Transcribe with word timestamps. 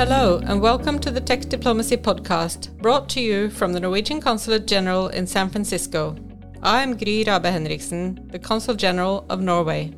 Hello, 0.00 0.40
and 0.44 0.62
welcome 0.62 0.98
to 1.00 1.10
the 1.10 1.20
Tech 1.20 1.42
Diplomacy 1.42 1.98
Podcast, 1.98 2.74
brought 2.78 3.06
to 3.10 3.20
you 3.20 3.50
from 3.50 3.74
the 3.74 3.80
Norwegian 3.80 4.18
Consulate 4.18 4.66
General 4.66 5.08
in 5.08 5.26
San 5.26 5.50
Francisco. 5.50 6.16
I 6.62 6.82
am 6.82 6.96
Gry 6.96 7.22
Rabe 7.26 7.44
Henriksen, 7.44 8.26
the 8.30 8.38
Consul 8.38 8.74
General 8.74 9.26
of 9.28 9.42
Norway. 9.42 9.92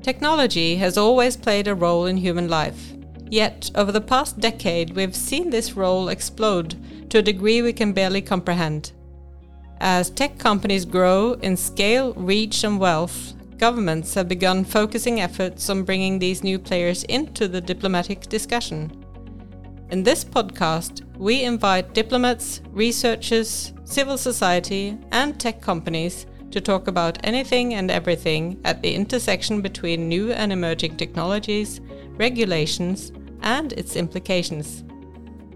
Technology 0.00 0.76
has 0.76 0.96
always 0.96 1.36
played 1.36 1.66
a 1.66 1.74
role 1.74 2.06
in 2.06 2.18
human 2.18 2.48
life. 2.48 2.92
Yet, 3.28 3.72
over 3.74 3.90
the 3.90 4.00
past 4.00 4.38
decade, 4.38 4.94
we've 4.94 5.16
seen 5.16 5.50
this 5.50 5.72
role 5.72 6.08
explode 6.08 6.76
to 7.10 7.18
a 7.18 7.22
degree 7.22 7.62
we 7.62 7.72
can 7.72 7.92
barely 7.92 8.22
comprehend. 8.22 8.92
As 9.80 10.10
tech 10.10 10.38
companies 10.38 10.84
grow 10.84 11.32
in 11.42 11.56
scale, 11.56 12.14
reach, 12.14 12.62
and 12.62 12.78
wealth, 12.78 13.34
governments 13.58 14.14
have 14.14 14.28
begun 14.28 14.64
focusing 14.64 15.20
efforts 15.20 15.68
on 15.68 15.82
bringing 15.82 16.20
these 16.20 16.44
new 16.44 16.60
players 16.60 17.02
into 17.04 17.48
the 17.48 17.60
diplomatic 17.60 18.20
discussion. 18.28 18.99
In 19.90 20.04
this 20.04 20.24
podcast, 20.24 21.02
we 21.16 21.42
invite 21.42 21.94
diplomats, 21.94 22.60
researchers, 22.70 23.72
civil 23.82 24.16
society, 24.16 24.96
and 25.10 25.38
tech 25.40 25.60
companies 25.60 26.26
to 26.52 26.60
talk 26.60 26.86
about 26.86 27.18
anything 27.24 27.74
and 27.74 27.90
everything 27.90 28.60
at 28.64 28.82
the 28.82 28.94
intersection 28.94 29.60
between 29.60 30.08
new 30.08 30.30
and 30.30 30.52
emerging 30.52 30.96
technologies, 30.96 31.80
regulations, 32.18 33.10
and 33.42 33.72
its 33.72 33.96
implications. 33.96 34.84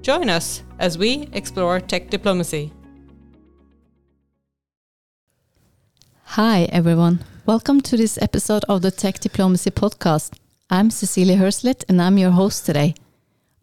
Join 0.03 0.29
us 0.29 0.65
as 0.81 0.99
we 0.99 1.29
explore 1.33 1.79
tech 1.79 2.11
diplomacy. 2.11 2.73
Hi, 6.25 6.65
everyone. 6.73 7.25
Welcome 7.47 7.83
to 7.83 7.97
this 7.97 8.19
episode 8.21 8.65
of 8.69 8.83
the 8.83 8.91
Tech 8.91 9.21
Diplomacy 9.21 9.71
Podcast. 9.71 10.37
I'm 10.71 10.91
Cecilia 10.91 11.37
Herslet 11.37 11.85
and 11.89 12.03
I'm 12.03 12.19
your 12.19 12.33
host 12.33 12.67
today. 12.67 12.97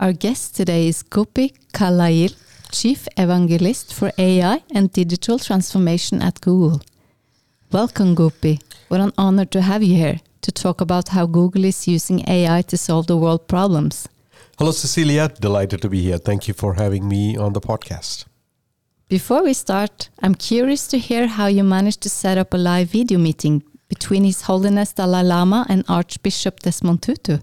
Our 0.02 0.14
guest 0.14 0.56
today 0.56 0.88
is 0.88 1.04
Gopi 1.04 1.54
Kallayil, 1.74 2.34
Chief 2.72 3.08
Evangelist 3.18 3.94
for 3.94 4.12
AI 4.18 4.64
and 4.74 4.92
Digital 4.92 5.38
Transformation 5.38 6.24
at 6.24 6.42
Google. 6.42 6.82
Welcome, 7.72 8.16
Gopi. 8.16 8.60
What 8.88 9.00
an 9.00 9.14
honor 9.16 9.46
to 9.46 9.62
have 9.62 9.84
you 9.84 9.94
here 9.96 10.20
to 10.42 10.52
talk 10.52 10.82
about 10.82 11.10
how 11.10 11.28
Google 11.28 11.66
is 11.66 11.88
using 11.88 12.28
AI 12.28 12.64
to 12.64 12.78
solve 12.78 13.06
the 13.06 13.16
world 13.16 13.48
problems. 13.48 14.08
Hello, 14.58 14.72
Cecilia. 14.72 15.30
Delighted 15.40 15.84
to 15.84 15.90
be 15.90 16.02
here. 16.02 16.18
Thank 16.18 16.48
you 16.48 16.56
for 16.56 16.74
having 16.74 17.08
me 17.08 17.38
on 17.38 17.54
the 17.54 17.62
podcast. 17.62 18.26
Before 19.08 19.44
we 19.44 19.54
start, 19.54 20.10
I'm 20.24 20.34
curious 20.34 20.88
to 20.88 20.98
hear 20.98 21.28
how 21.28 21.46
you 21.46 21.64
managed 21.64 22.02
to 22.02 22.10
set 22.10 22.40
up 22.40 22.56
a 22.56 22.58
live 22.58 22.90
video 22.90 23.20
meeting 23.20 23.62
between 23.88 24.24
His 24.24 24.42
Holiness 24.42 24.94
Dalai 24.94 25.22
Lama 25.22 25.68
and 25.70 25.86
Archbishop 25.88 26.62
Desmond 26.62 27.04
Tutu? 27.04 27.38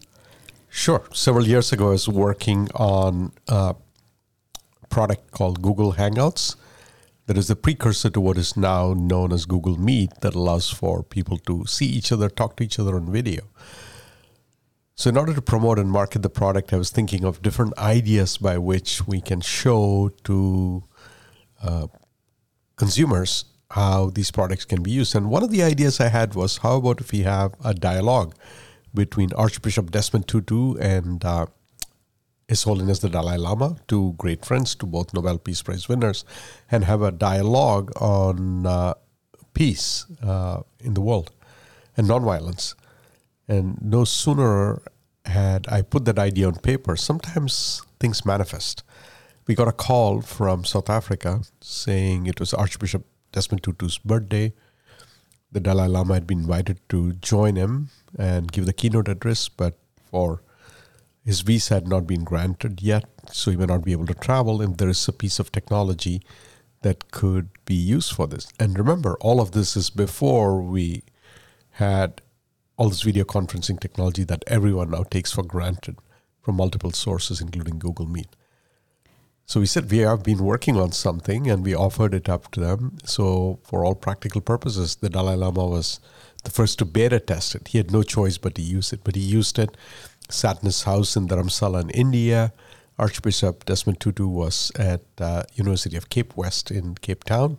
Sure. 0.78 1.02
Several 1.12 1.44
years 1.44 1.72
ago, 1.72 1.88
I 1.88 1.90
was 1.90 2.08
working 2.08 2.68
on 2.76 3.32
a 3.48 3.74
product 4.88 5.32
called 5.32 5.60
Google 5.60 5.94
Hangouts. 5.94 6.54
That 7.26 7.36
is 7.36 7.48
the 7.48 7.56
precursor 7.56 8.10
to 8.10 8.20
what 8.20 8.38
is 8.38 8.56
now 8.56 8.94
known 8.94 9.32
as 9.32 9.44
Google 9.44 9.76
Meet, 9.76 10.20
that 10.20 10.36
allows 10.36 10.70
for 10.70 11.02
people 11.02 11.36
to 11.38 11.66
see 11.66 11.86
each 11.86 12.12
other, 12.12 12.28
talk 12.28 12.54
to 12.58 12.62
each 12.62 12.78
other 12.78 12.94
on 12.94 13.10
video. 13.10 13.42
So, 14.94 15.10
in 15.10 15.16
order 15.16 15.34
to 15.34 15.42
promote 15.42 15.80
and 15.80 15.90
market 15.90 16.22
the 16.22 16.30
product, 16.30 16.72
I 16.72 16.76
was 16.76 16.90
thinking 16.90 17.24
of 17.24 17.42
different 17.42 17.76
ideas 17.76 18.38
by 18.38 18.56
which 18.56 19.04
we 19.04 19.20
can 19.20 19.40
show 19.40 20.12
to 20.22 20.84
uh, 21.60 21.88
consumers 22.76 23.46
how 23.72 24.10
these 24.10 24.30
products 24.30 24.64
can 24.64 24.84
be 24.84 24.92
used. 24.92 25.16
And 25.16 25.28
one 25.28 25.42
of 25.42 25.50
the 25.50 25.64
ideas 25.64 26.00
I 26.00 26.06
had 26.06 26.36
was 26.36 26.58
how 26.58 26.76
about 26.76 27.00
if 27.00 27.10
we 27.10 27.24
have 27.24 27.56
a 27.64 27.74
dialogue 27.74 28.36
between 28.94 29.33
Archbishop 29.34 29.91
Desmond 29.91 30.28
Tutu 30.28 30.77
and 30.77 31.25
uh, 31.25 31.47
His 32.47 32.62
Holiness 32.62 33.00
the 33.00 33.08
Dalai 33.08 33.36
Lama, 33.36 33.77
two 33.86 34.14
great 34.19 34.45
friends, 34.45 34.75
two 34.75 34.86
both 34.86 35.14
Nobel 35.14 35.39
Peace 35.39 35.62
Prize 35.62 35.89
winners, 35.89 36.25
and 36.70 36.84
have 36.84 37.03
a 37.03 37.11
dialogue 37.11 37.92
on 38.01 38.67
uh, 38.67 38.95
peace 39.55 40.07
uh, 40.23 40.62
in 40.80 40.95
the 40.95 41.01
world 41.01 41.30
and 41.96 42.07
nonviolence. 42.07 42.74
And 43.48 43.80
no 43.83 44.05
sooner 44.05 44.83
had 45.24 45.67
I 45.68 45.83
put 45.83 46.05
that 46.07 46.18
idea 46.18 46.46
on 46.46 46.57
paper, 46.57 46.96
sometimes 46.96 47.83
things 48.01 48.24
manifest. 48.24 48.83
We 49.46 49.55
got 49.55 49.68
a 49.68 49.73
call 49.73 50.20
from 50.20 50.64
South 50.64 50.91
Africa 50.91 51.42
saying 51.61 52.27
it 52.27 52.39
was 52.41 52.52
Archbishop 52.52 53.07
Desmond 53.33 53.62
Tutu's 53.62 53.98
birthday. 53.98 54.52
The 55.51 55.61
Dalai 55.61 55.89
Lama 55.89 56.14
had 56.14 56.27
been 56.27 56.41
invited 56.41 56.79
to 56.91 57.13
join 57.13 57.57
him 57.57 57.89
and 58.19 58.53
give 58.53 58.67
the 58.67 58.73
keynote 58.73 59.09
address, 59.09 59.48
but 59.48 59.79
for 60.11 60.42
his 61.25 61.41
visa 61.41 61.75
had 61.75 61.89
not 61.89 62.07
been 62.07 62.25
granted 62.25 62.83
yet, 62.83 63.05
so 63.33 63.51
he 63.51 63.57
may 63.57 63.67
not 63.67 63.85
be 63.85 63.92
able 63.92 64.07
to 64.07 64.14
travel. 64.14 64.61
And 64.61 64.77
there 64.77 64.89
is 64.89 65.09
a 65.09 65.13
piece 65.13 65.39
of 65.39 65.51
technology 65.51 66.23
that 66.83 67.11
could 67.11 67.48
be 67.64 67.75
used 67.75 68.13
for 68.13 68.27
this. 68.27 68.48
And 68.61 68.79
remember, 68.79 69.17
all 69.20 69.41
of 69.41 69.53
this 69.53 69.77
is 69.77 69.91
before 69.91 70.61
we 70.61 71.03
had 71.73 72.23
all 72.77 72.89
this 72.89 73.03
video 73.03 73.25
conferencing 73.25 73.80
technology 73.80 74.25
that 74.25 74.45
everyone 74.47 74.91
now 74.91 75.03
takes 75.03 75.33
for 75.33 75.42
granted 75.42 75.97
from 76.41 76.57
multiple 76.57 76.92
sources, 76.92 77.41
including 77.41 77.79
Google 77.79 78.07
Meet. 78.07 78.29
So 79.48 79.61
we 79.61 79.67
said 79.67 79.91
we 79.91 79.98
have 79.98 80.23
been 80.23 80.45
working 80.45 80.77
on 80.77 80.92
something 80.92 81.48
and 81.48 81.64
we 81.64 81.75
offered 81.75 82.13
it 82.13 82.29
up 82.29 82.51
to 82.51 82.61
them. 82.61 82.98
So, 83.05 83.61
for 83.63 83.83
all 83.83 83.95
practical 83.95 84.42
purposes, 84.42 84.97
the 84.97 85.09
Dalai 85.09 85.36
Lama 85.36 85.67
was 85.67 86.01
the 86.45 86.51
first 86.51 86.79
to 86.81 86.85
beta 86.85 87.19
test 87.19 87.55
it. 87.55 87.69
He 87.69 87.79
had 87.79 87.91
no 87.91 88.03
choice 88.03 88.36
but 88.36 88.55
to 88.57 88.63
use 88.63 88.92
it, 88.92 89.01
but 89.05 89.17
he 89.17 89.23
used 89.23 89.59
it, 89.59 89.75
sat 90.29 90.59
in 90.59 90.67
his 90.67 90.83
house 90.83 91.17
in 91.17 91.29
Dharamsala 91.29 91.81
in 91.81 91.89
India. 91.91 92.53
Archbishop 92.98 93.64
Desmond 93.64 94.01
Tutu 94.01 94.27
was 94.29 94.70
at 94.79 95.01
uh, 95.19 95.45
University 95.55 95.97
of 95.97 96.11
Cape 96.11 96.36
West 96.36 96.70
in 96.70 96.97
Cape 96.97 97.25
Town, 97.25 97.59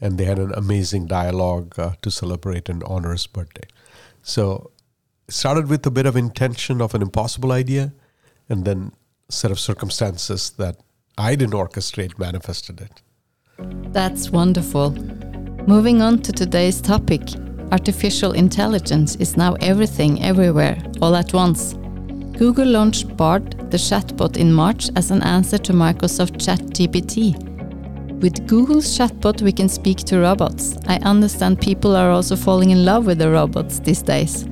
and 0.00 0.16
they 0.16 0.24
had 0.24 0.38
an 0.38 0.54
amazing 0.54 1.08
dialogue 1.08 1.78
uh, 1.78 1.92
to 2.00 2.10
celebrate 2.10 2.70
and 2.70 2.82
honor 2.84 3.12
his 3.12 3.26
birthday. 3.26 3.68
So, 4.22 4.70
started 5.28 5.68
with 5.68 5.84
a 5.84 5.90
bit 5.90 6.06
of 6.06 6.16
intention 6.16 6.80
of 6.80 6.94
an 6.94 7.02
impossible 7.02 7.52
idea, 7.52 7.92
and 8.48 8.64
then 8.64 8.92
set 9.28 9.50
of 9.50 9.60
circumstances 9.60 10.48
that 10.56 10.78
I 11.18 11.34
didn't 11.34 11.54
orchestrate, 11.54 12.16
manifested 12.16 12.80
it. 12.80 13.02
That's 13.92 14.30
wonderful. 14.30 14.92
Moving 15.66 16.00
on 16.00 16.22
to 16.22 16.32
today's 16.32 16.80
topic 16.80 17.22
artificial 17.72 18.32
intelligence 18.32 19.16
is 19.16 19.36
now 19.36 19.54
everything, 19.60 20.22
everywhere, 20.22 20.78
all 21.02 21.14
at 21.16 21.34
once. 21.34 21.74
Google 22.38 22.68
launched 22.68 23.16
Bard, 23.16 23.70
the 23.70 23.76
chatbot, 23.76 24.36
in 24.36 24.52
March 24.52 24.88
as 24.96 25.10
an 25.10 25.22
answer 25.22 25.58
to 25.58 25.72
Microsoft 25.72 26.38
ChatGPT. 26.38 27.36
With 28.20 28.46
Google's 28.46 28.96
chatbot, 28.96 29.42
we 29.42 29.52
can 29.52 29.68
speak 29.68 29.98
to 29.98 30.20
robots. 30.20 30.78
I 30.86 30.96
understand 30.98 31.60
people 31.60 31.94
are 31.94 32.10
also 32.10 32.36
falling 32.36 32.70
in 32.70 32.84
love 32.84 33.06
with 33.06 33.18
the 33.18 33.30
robots 33.30 33.80
these 33.80 34.02
days. 34.02 34.42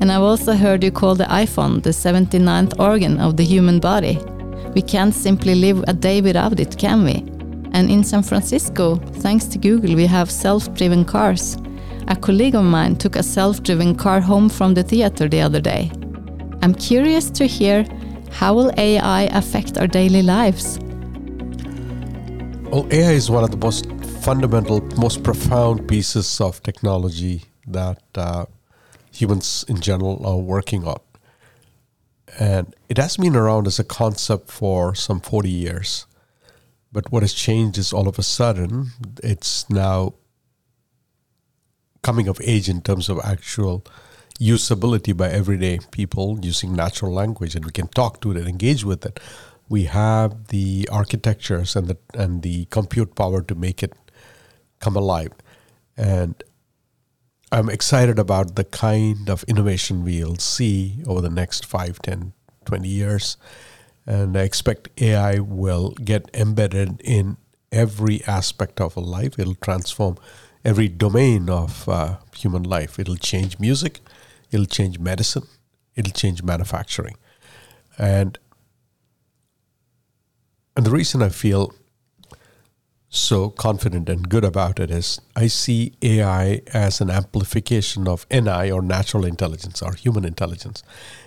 And 0.00 0.10
I've 0.10 0.22
also 0.22 0.54
heard 0.54 0.82
you 0.82 0.90
call 0.90 1.14
the 1.14 1.24
iPhone 1.24 1.82
the 1.82 1.90
79th 1.90 2.80
organ 2.80 3.20
of 3.20 3.36
the 3.36 3.44
human 3.44 3.78
body. 3.78 4.18
We 4.74 4.82
can't 4.82 5.14
simply 5.14 5.54
live 5.54 5.84
a 5.86 5.92
day 5.92 6.20
without 6.20 6.58
it, 6.58 6.76
can 6.76 7.04
we? 7.04 7.24
And 7.72 7.90
in 7.90 8.02
San 8.04 8.22
Francisco, 8.22 8.96
thanks 8.96 9.44
to 9.46 9.58
Google, 9.58 9.94
we 9.94 10.06
have 10.06 10.30
self 10.30 10.72
driven 10.74 11.04
cars. 11.04 11.56
A 12.08 12.16
colleague 12.16 12.54
of 12.54 12.64
mine 12.64 12.96
took 12.96 13.16
a 13.16 13.22
self 13.22 13.62
driven 13.62 13.94
car 13.94 14.20
home 14.20 14.48
from 14.48 14.74
the 14.74 14.82
theater 14.82 15.28
the 15.28 15.40
other 15.40 15.60
day. 15.60 15.90
I'm 16.62 16.74
curious 16.74 17.30
to 17.30 17.46
hear 17.46 17.84
how 18.30 18.54
will 18.54 18.72
AI 18.76 19.22
affect 19.32 19.78
our 19.78 19.86
daily 19.86 20.22
lives? 20.22 20.78
Well, 22.70 22.88
AI 22.90 23.12
is 23.12 23.30
one 23.30 23.44
of 23.44 23.52
the 23.52 23.56
most 23.56 23.86
fundamental, 24.22 24.80
most 24.96 25.22
profound 25.22 25.86
pieces 25.86 26.40
of 26.40 26.60
technology 26.62 27.44
that 27.68 28.02
uh, 28.16 28.46
humans 29.12 29.64
in 29.68 29.80
general 29.80 30.26
are 30.26 30.38
working 30.38 30.84
on. 30.84 30.98
And 32.38 32.74
it 32.88 32.98
has 32.98 33.16
been 33.16 33.36
around 33.36 33.66
as 33.66 33.78
a 33.78 33.84
concept 33.84 34.50
for 34.50 34.94
some 34.94 35.20
40 35.20 35.48
years. 35.48 36.06
But 36.92 37.10
what 37.10 37.22
has 37.22 37.32
changed 37.32 37.78
is 37.78 37.92
all 37.92 38.08
of 38.08 38.18
a 38.18 38.22
sudden, 38.22 38.90
it's 39.22 39.68
now 39.68 40.14
coming 42.02 42.28
of 42.28 42.40
age 42.44 42.68
in 42.68 42.82
terms 42.82 43.08
of 43.08 43.18
actual 43.24 43.84
usability 44.40 45.16
by 45.16 45.30
everyday 45.30 45.78
people 45.90 46.38
using 46.42 46.74
natural 46.74 47.12
language, 47.12 47.54
and 47.54 47.64
we 47.64 47.72
can 47.72 47.88
talk 47.88 48.20
to 48.20 48.30
it 48.30 48.36
and 48.36 48.48
engage 48.48 48.84
with 48.84 49.04
it. 49.06 49.18
We 49.68 49.84
have 49.84 50.48
the 50.48 50.88
architectures 50.92 51.74
and 51.74 51.88
the 51.88 51.96
and 52.12 52.42
the 52.42 52.66
compute 52.66 53.14
power 53.14 53.42
to 53.42 53.54
make 53.54 53.82
it 53.82 53.92
come 54.80 54.96
alive. 54.96 55.32
And 55.96 56.34
I'm 57.54 57.70
excited 57.70 58.18
about 58.18 58.56
the 58.56 58.64
kind 58.64 59.30
of 59.30 59.44
innovation 59.44 60.02
we'll 60.02 60.38
see 60.38 61.04
over 61.06 61.20
the 61.20 61.30
next 61.30 61.64
5, 61.64 62.02
10, 62.02 62.32
20 62.64 62.88
years. 62.88 63.36
And 64.04 64.36
I 64.36 64.40
expect 64.40 64.88
AI 65.00 65.38
will 65.38 65.90
get 65.90 66.28
embedded 66.34 67.00
in 67.04 67.36
every 67.70 68.24
aspect 68.24 68.80
of 68.80 68.96
life. 68.96 69.38
It'll 69.38 69.54
transform 69.54 70.16
every 70.64 70.88
domain 70.88 71.48
of 71.48 71.88
uh, 71.88 72.16
human 72.34 72.64
life. 72.64 72.98
It'll 72.98 73.14
change 73.14 73.60
music, 73.60 74.00
it'll 74.50 74.66
change 74.66 74.98
medicine, 74.98 75.46
it'll 75.94 76.12
change 76.12 76.42
manufacturing. 76.42 77.14
And 77.96 78.36
and 80.76 80.84
the 80.84 80.90
reason 80.90 81.22
I 81.22 81.28
feel 81.28 81.72
so 83.14 83.48
confident 83.48 84.08
and 84.08 84.28
good 84.28 84.44
about 84.44 84.80
it 84.80 84.90
is 84.90 85.20
I 85.36 85.46
see 85.46 85.92
AI 86.02 86.62
as 86.72 87.00
an 87.00 87.10
amplification 87.10 88.08
of 88.08 88.26
NI 88.30 88.70
or 88.70 88.82
natural 88.82 89.24
intelligence 89.24 89.80
or 89.80 89.94
human 89.94 90.24
intelligence. 90.24 90.82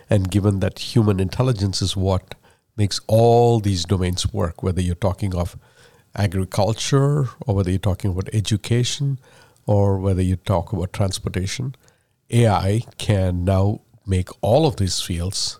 And 0.09 0.29
given 0.29 0.59
that 0.59 0.79
human 0.79 1.19
intelligence 1.19 1.81
is 1.81 1.95
what 1.95 2.35
makes 2.75 2.99
all 3.07 3.59
these 3.59 3.85
domains 3.85 4.33
work, 4.33 4.61
whether 4.61 4.81
you're 4.81 4.95
talking 4.95 5.33
of 5.33 5.57
agriculture 6.15 7.29
or 7.45 7.55
whether 7.55 7.69
you're 7.69 7.79
talking 7.79 8.11
about 8.11 8.29
education 8.33 9.19
or 9.65 9.97
whether 9.97 10.21
you 10.21 10.35
talk 10.35 10.73
about 10.73 10.93
transportation, 10.93 11.73
AI 12.29 12.81
can 12.97 13.45
now 13.45 13.81
make 14.05 14.29
all 14.41 14.67
of 14.67 14.75
these 14.75 15.01
fields 15.01 15.59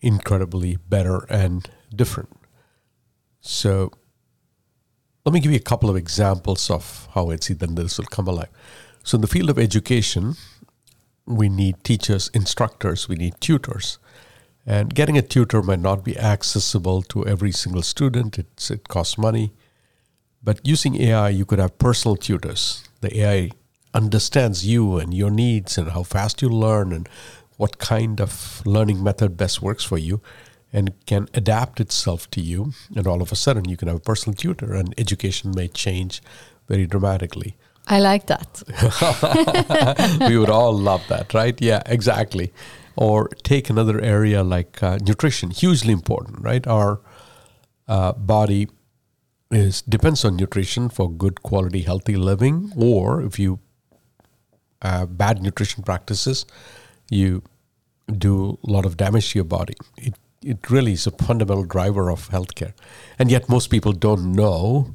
incredibly 0.00 0.76
better 0.76 1.24
and 1.28 1.68
different. 1.94 2.30
So 3.40 3.90
let 5.24 5.32
me 5.32 5.40
give 5.40 5.52
you 5.52 5.56
a 5.56 5.70
couple 5.70 5.88
of 5.88 5.96
examples 5.96 6.70
of 6.70 7.08
how 7.14 7.34
see 7.40 7.54
then 7.54 7.74
this 7.76 7.98
will 7.98 8.04
come 8.06 8.28
alive. 8.28 8.50
So 9.04 9.16
in 9.16 9.22
the 9.22 9.26
field 9.26 9.48
of 9.48 9.58
education, 9.58 10.34
we 11.26 11.48
need 11.48 11.82
teachers, 11.82 12.30
instructors, 12.34 13.08
we 13.08 13.16
need 13.16 13.40
tutors. 13.40 13.98
And 14.66 14.94
getting 14.94 15.16
a 15.16 15.22
tutor 15.22 15.62
might 15.62 15.80
not 15.80 16.04
be 16.04 16.18
accessible 16.18 17.02
to 17.04 17.26
every 17.26 17.52
single 17.52 17.82
student. 17.82 18.38
It's, 18.38 18.70
it 18.70 18.88
costs 18.88 19.16
money. 19.16 19.52
But 20.42 20.60
using 20.62 21.00
AI, 21.00 21.30
you 21.30 21.46
could 21.46 21.58
have 21.58 21.78
personal 21.78 22.16
tutors. 22.16 22.84
The 23.00 23.20
AI 23.20 23.50
understands 23.94 24.66
you 24.66 24.98
and 24.98 25.14
your 25.14 25.30
needs 25.30 25.78
and 25.78 25.90
how 25.90 26.02
fast 26.02 26.42
you 26.42 26.50
learn 26.50 26.92
and 26.92 27.08
what 27.56 27.78
kind 27.78 28.20
of 28.20 28.62
learning 28.66 29.02
method 29.02 29.36
best 29.38 29.62
works 29.62 29.84
for 29.84 29.96
you 29.96 30.20
and 30.74 30.92
can 31.06 31.28
adapt 31.34 31.80
itself 31.80 32.28
to 32.30 32.40
you. 32.40 32.72
And 32.96 33.06
all 33.06 33.22
of 33.22 33.30
a 33.30 33.36
sudden, 33.36 33.68
you 33.68 33.76
can 33.76 33.88
have 33.88 33.98
a 33.98 34.00
personal 34.00 34.34
tutor, 34.34 34.74
and 34.74 34.92
education 34.98 35.52
may 35.54 35.68
change 35.68 36.20
very 36.68 36.86
dramatically. 36.86 37.56
I 37.86 38.00
like 38.00 38.26
that. 38.26 38.62
we 40.28 40.36
would 40.36 40.50
all 40.50 40.72
love 40.72 41.02
that, 41.08 41.32
right? 41.32 41.60
Yeah, 41.62 41.82
exactly. 41.86 42.52
Or 42.96 43.28
take 43.44 43.70
another 43.70 44.00
area 44.00 44.42
like 44.42 44.82
uh, 44.82 44.98
nutrition, 45.00 45.50
hugely 45.50 45.92
important, 45.92 46.40
right? 46.40 46.66
Our 46.66 47.00
uh, 47.86 48.12
body 48.12 48.68
is 49.50 49.82
depends 49.82 50.24
on 50.24 50.36
nutrition 50.36 50.88
for 50.88 51.10
good 51.10 51.42
quality, 51.42 51.82
healthy 51.82 52.16
living. 52.16 52.72
Or 52.76 53.22
if 53.22 53.38
you 53.38 53.60
have 54.82 55.16
bad 55.16 55.42
nutrition 55.42 55.84
practices, 55.84 56.46
you 57.10 57.42
do 58.18 58.58
a 58.66 58.70
lot 58.70 58.86
of 58.86 58.96
damage 58.96 59.32
to 59.32 59.38
your 59.38 59.44
body. 59.44 59.74
It 59.98 60.14
it 60.44 60.70
really 60.70 60.92
is 60.92 61.06
a 61.06 61.10
fundamental 61.10 61.64
driver 61.64 62.10
of 62.10 62.28
healthcare, 62.30 62.72
and 63.18 63.30
yet 63.30 63.48
most 63.48 63.68
people 63.68 63.92
don't 63.92 64.32
know 64.32 64.94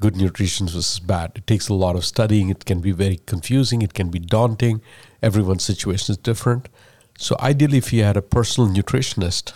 good 0.00 0.16
nutrition 0.16 0.66
versus 0.66 0.98
bad. 0.98 1.32
It 1.36 1.46
takes 1.46 1.68
a 1.68 1.74
lot 1.74 1.96
of 1.96 2.04
studying. 2.04 2.48
It 2.50 2.64
can 2.64 2.80
be 2.80 2.92
very 2.92 3.20
confusing. 3.26 3.82
It 3.82 3.94
can 3.94 4.10
be 4.10 4.18
daunting. 4.18 4.82
Everyone's 5.22 5.64
situation 5.64 6.12
is 6.12 6.18
different. 6.18 6.68
So 7.16 7.36
ideally, 7.40 7.78
if 7.78 7.92
you 7.92 8.02
had 8.02 8.16
a 8.16 8.22
personal 8.22 8.68
nutritionist, 8.68 9.52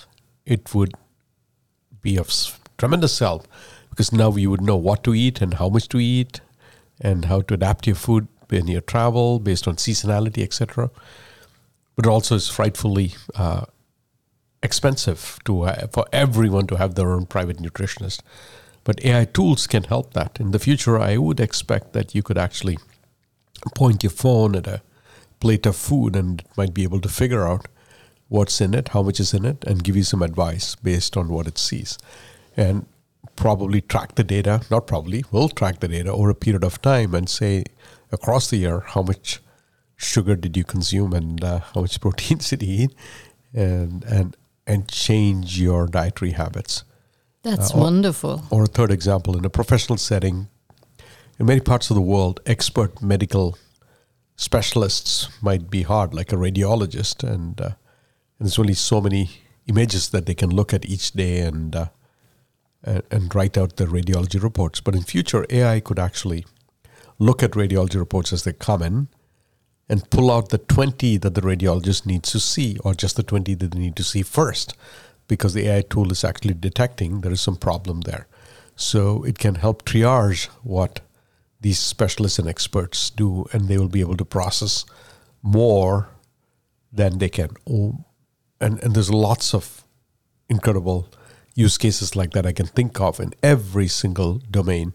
it 0.47 0.75
would 0.75 0.95
be 2.01 2.17
of 2.17 2.33
tremendous 2.79 3.19
help 3.19 3.49
because 3.91 4.13
now 4.13 4.31
you 4.37 4.51
would 4.51 4.63
know 4.63 4.77
what 4.77 5.03
to 5.05 5.15
eat 5.15 5.41
and 5.43 5.55
how 5.55 5.69
much 5.69 5.89
to 5.89 5.99
eat 5.99 6.41
and 7.01 7.25
how 7.25 7.41
to 7.43 7.55
adapt 7.55 7.87
your 7.87 7.97
food 7.97 8.29
in 8.51 8.69
your 8.69 8.81
travel 8.81 9.39
based 9.41 9.67
on 9.67 9.77
seasonality, 9.77 10.43
etc. 10.43 10.91
But 11.97 12.07
also 12.07 12.37
is 12.37 12.49
frightfully 12.49 13.15
uh, 13.35 13.65
expensive 14.63 15.39
to 15.45 15.63
uh, 15.63 15.87
for 15.89 16.07
everyone 16.13 16.67
to 16.67 16.77
have 16.77 16.95
their 16.95 17.13
own 17.13 17.27
private 17.27 17.59
nutritionist. 17.59 18.21
But 18.85 19.05
AI 19.05 19.27
tools 19.27 19.67
can 19.67 19.85
help 19.85 20.15
that. 20.15 20.41
In 20.41 20.51
the 20.51 20.59
future, 20.59 20.99
I 20.99 21.17
would 21.17 21.41
expect 21.41 21.93
that 21.93 22.15
you 22.15 22.23
could 22.23 22.39
actually 22.39 22.79
point 23.75 24.03
your 24.03 24.11
phone 24.11 24.55
at 24.55 24.67
a 24.67 24.83
plate 25.41 25.67
of 25.67 25.77
food 25.77 26.17
and 26.17 26.41
it 26.41 26.47
might 26.57 26.75
be 26.75 26.85
able 26.85 27.01
to 27.01 27.09
figure 27.09 27.47
out 27.47 27.69
what's 28.29 28.61
in 28.61 28.75
it, 28.75 28.89
how 28.89 29.03
much 29.03 29.21
is 29.21 29.35
in 29.35 29.45
it, 29.45 29.65
and 29.65 29.85
give 29.85 29.97
you 29.97 30.03
some 30.03 30.23
advice 30.23 30.75
based 30.77 31.17
on 31.17 31.29
what 31.29 31.47
it 31.47 31.59
sees. 31.59 31.99
And 32.57 32.87
probably 33.37 33.81
track 33.81 34.15
the 34.15 34.25
data, 34.25 34.63
not 34.71 34.87
probably, 34.87 35.25
will 35.31 35.49
track 35.49 35.81
the 35.81 35.89
data 35.89 36.13
over 36.13 36.31
a 36.31 36.35
period 36.35 36.65
of 36.65 36.81
time 36.83 37.15
and 37.15 37.29
say 37.29 37.65
across 38.11 38.51
the 38.51 38.57
year 38.57 38.81
how 38.81 39.03
much 39.03 39.41
sugar 39.97 40.37
did 40.37 40.57
you 40.57 40.65
consume 40.65 41.13
and 41.13 41.43
uh, 41.45 41.61
how 41.75 41.81
much 41.81 42.01
protein 42.05 42.39
did 42.39 42.63
you 42.63 42.85
eat 42.85 42.95
and 43.55 44.05
and 44.05 44.37
and 44.69 44.89
change 44.89 45.61
your 45.61 45.87
dietary 45.87 46.33
habits. 46.33 46.85
That's 47.43 47.75
uh, 47.75 47.79
or, 47.79 47.81
wonderful. 47.81 48.45
Or 48.51 48.65
a 48.65 48.67
third 48.67 48.93
example, 48.93 49.37
in 49.37 49.45
a 49.45 49.51
professional 49.51 49.97
setting, 49.97 50.49
in 51.39 51.47
many 51.47 51.61
parts 51.61 51.91
of 51.91 51.95
the 51.95 52.03
world, 52.03 52.41
expert 52.47 53.01
medical 53.03 53.57
specialists 54.37 55.29
might 55.43 55.71
be 55.71 55.83
hard, 55.83 56.13
like 56.13 56.33
a 56.33 56.37
radiologist, 56.37 57.27
and, 57.27 57.61
uh, 57.61 57.65
and 58.39 58.47
there's 58.47 58.59
only 58.59 58.75
so 58.75 59.01
many 59.01 59.31
images 59.67 60.11
that 60.11 60.27
they 60.27 60.35
can 60.35 60.51
look 60.51 60.75
at 60.75 60.85
each 60.87 61.13
day 61.13 61.41
and, 61.41 61.75
uh, 61.75 61.87
and 62.85 63.03
and 63.11 63.35
write 63.35 63.59
out 63.59 63.77
the 63.77 63.87
radiology 63.87 64.41
reports. 64.41 64.81
But 64.81 64.95
in 64.95 65.03
future, 65.03 65.45
AI 65.51 65.81
could 65.81 65.99
actually 65.99 66.45
look 67.19 67.43
at 67.43 67.53
radiology 67.53 67.99
reports 67.99 68.33
as 68.33 68.45
they 68.45 68.53
come 68.53 68.83
in 68.83 69.09
and 69.89 70.11
pull 70.11 70.31
out 70.31 70.51
the 70.51 70.59
20 70.59 71.17
that 71.19 71.35
the 71.35 71.41
radiologist 71.41 72.05
needs 72.05 72.31
to 72.33 72.41
see, 72.41 72.77
or 72.85 72.95
just 72.95 73.17
the 73.17 73.23
20 73.23 73.55
that 73.55 73.73
they 73.73 73.79
need 73.79 73.97
to 73.97 74.05
see 74.05 74.23
first, 74.23 74.75
because 75.29 75.55
the 75.55 75.69
AI 75.69 75.83
tool 75.83 76.13
is 76.13 76.25
actually 76.25 76.55
detecting 76.55 77.21
there 77.21 77.33
is 77.33 77.41
some 77.41 77.57
problem 77.57 78.03
there. 78.03 78.27
So 78.77 79.25
it 79.25 79.39
can 79.39 79.57
help 79.57 79.85
triage 79.85 80.47
what 80.63 81.01
these 81.61 81.79
specialists 81.79 82.39
and 82.39 82.49
experts 82.49 83.11
do, 83.11 83.47
and 83.53 83.69
they 83.69 83.79
will 83.79 83.89
be 83.89 84.01
able 84.01 84.17
to 84.17 84.25
process 84.25 84.85
more 85.43 86.11
than 86.93 87.19
they 87.19 87.29
can. 87.29 87.51
Oh, 87.69 88.05
and, 88.61 88.83
and 88.83 88.95
there's 88.95 89.11
lots 89.11 89.55
of 89.55 89.85
incredible 90.49 91.09
use 91.55 91.77
cases 91.77 92.15
like 92.15 92.33
that 92.33 92.47
I 92.47 92.53
can 92.53 92.67
think 92.67 93.01
of 93.01 93.21
in 93.21 93.33
every 93.43 93.89
single 93.89 94.35
domain. 94.51 94.93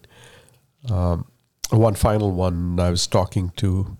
Um, 0.90 1.26
one 1.70 1.94
final 1.94 2.30
one 2.30 2.80
I 2.80 2.90
was 2.90 3.06
talking 3.06 3.50
to 3.56 3.96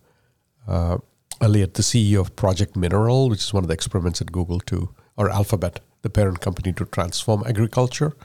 uh, 0.66 0.98
Elliot, 1.40 1.74
the 1.74 1.82
CEO 1.82 2.20
of 2.20 2.36
Project 2.36 2.76
Mineral, 2.76 3.28
which 3.28 3.40
is 3.40 3.52
one 3.52 3.64
of 3.64 3.68
the 3.68 3.74
experiments 3.74 4.20
at 4.20 4.32
Google 4.32 4.60
to, 4.60 4.94
or 5.16 5.30
Alphabet, 5.30 5.80
the 6.02 6.10
parent 6.10 6.40
company 6.40 6.72
to 6.72 6.84
transform 6.84 7.42
agriculture. 7.46 8.16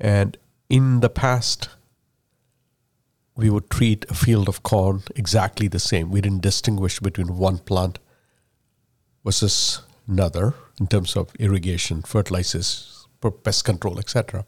And 0.00 0.36
in 0.68 1.00
the 1.00 1.08
past, 1.08 1.68
we 3.36 3.50
would 3.50 3.70
treat 3.70 4.04
a 4.08 4.14
field 4.14 4.48
of 4.48 4.62
corn 4.62 5.02
exactly 5.16 5.68
the 5.68 5.78
same. 5.78 6.10
We 6.10 6.20
didn't 6.20 6.42
distinguish 6.42 7.00
between 7.00 7.36
one 7.36 7.58
plant 7.58 7.98
versus 9.24 9.82
another 10.06 10.54
in 10.78 10.86
terms 10.86 11.16
of 11.16 11.34
irrigation, 11.38 12.02
fertilizers, 12.02 13.06
pest 13.42 13.64
control, 13.64 13.98
etc. 13.98 14.44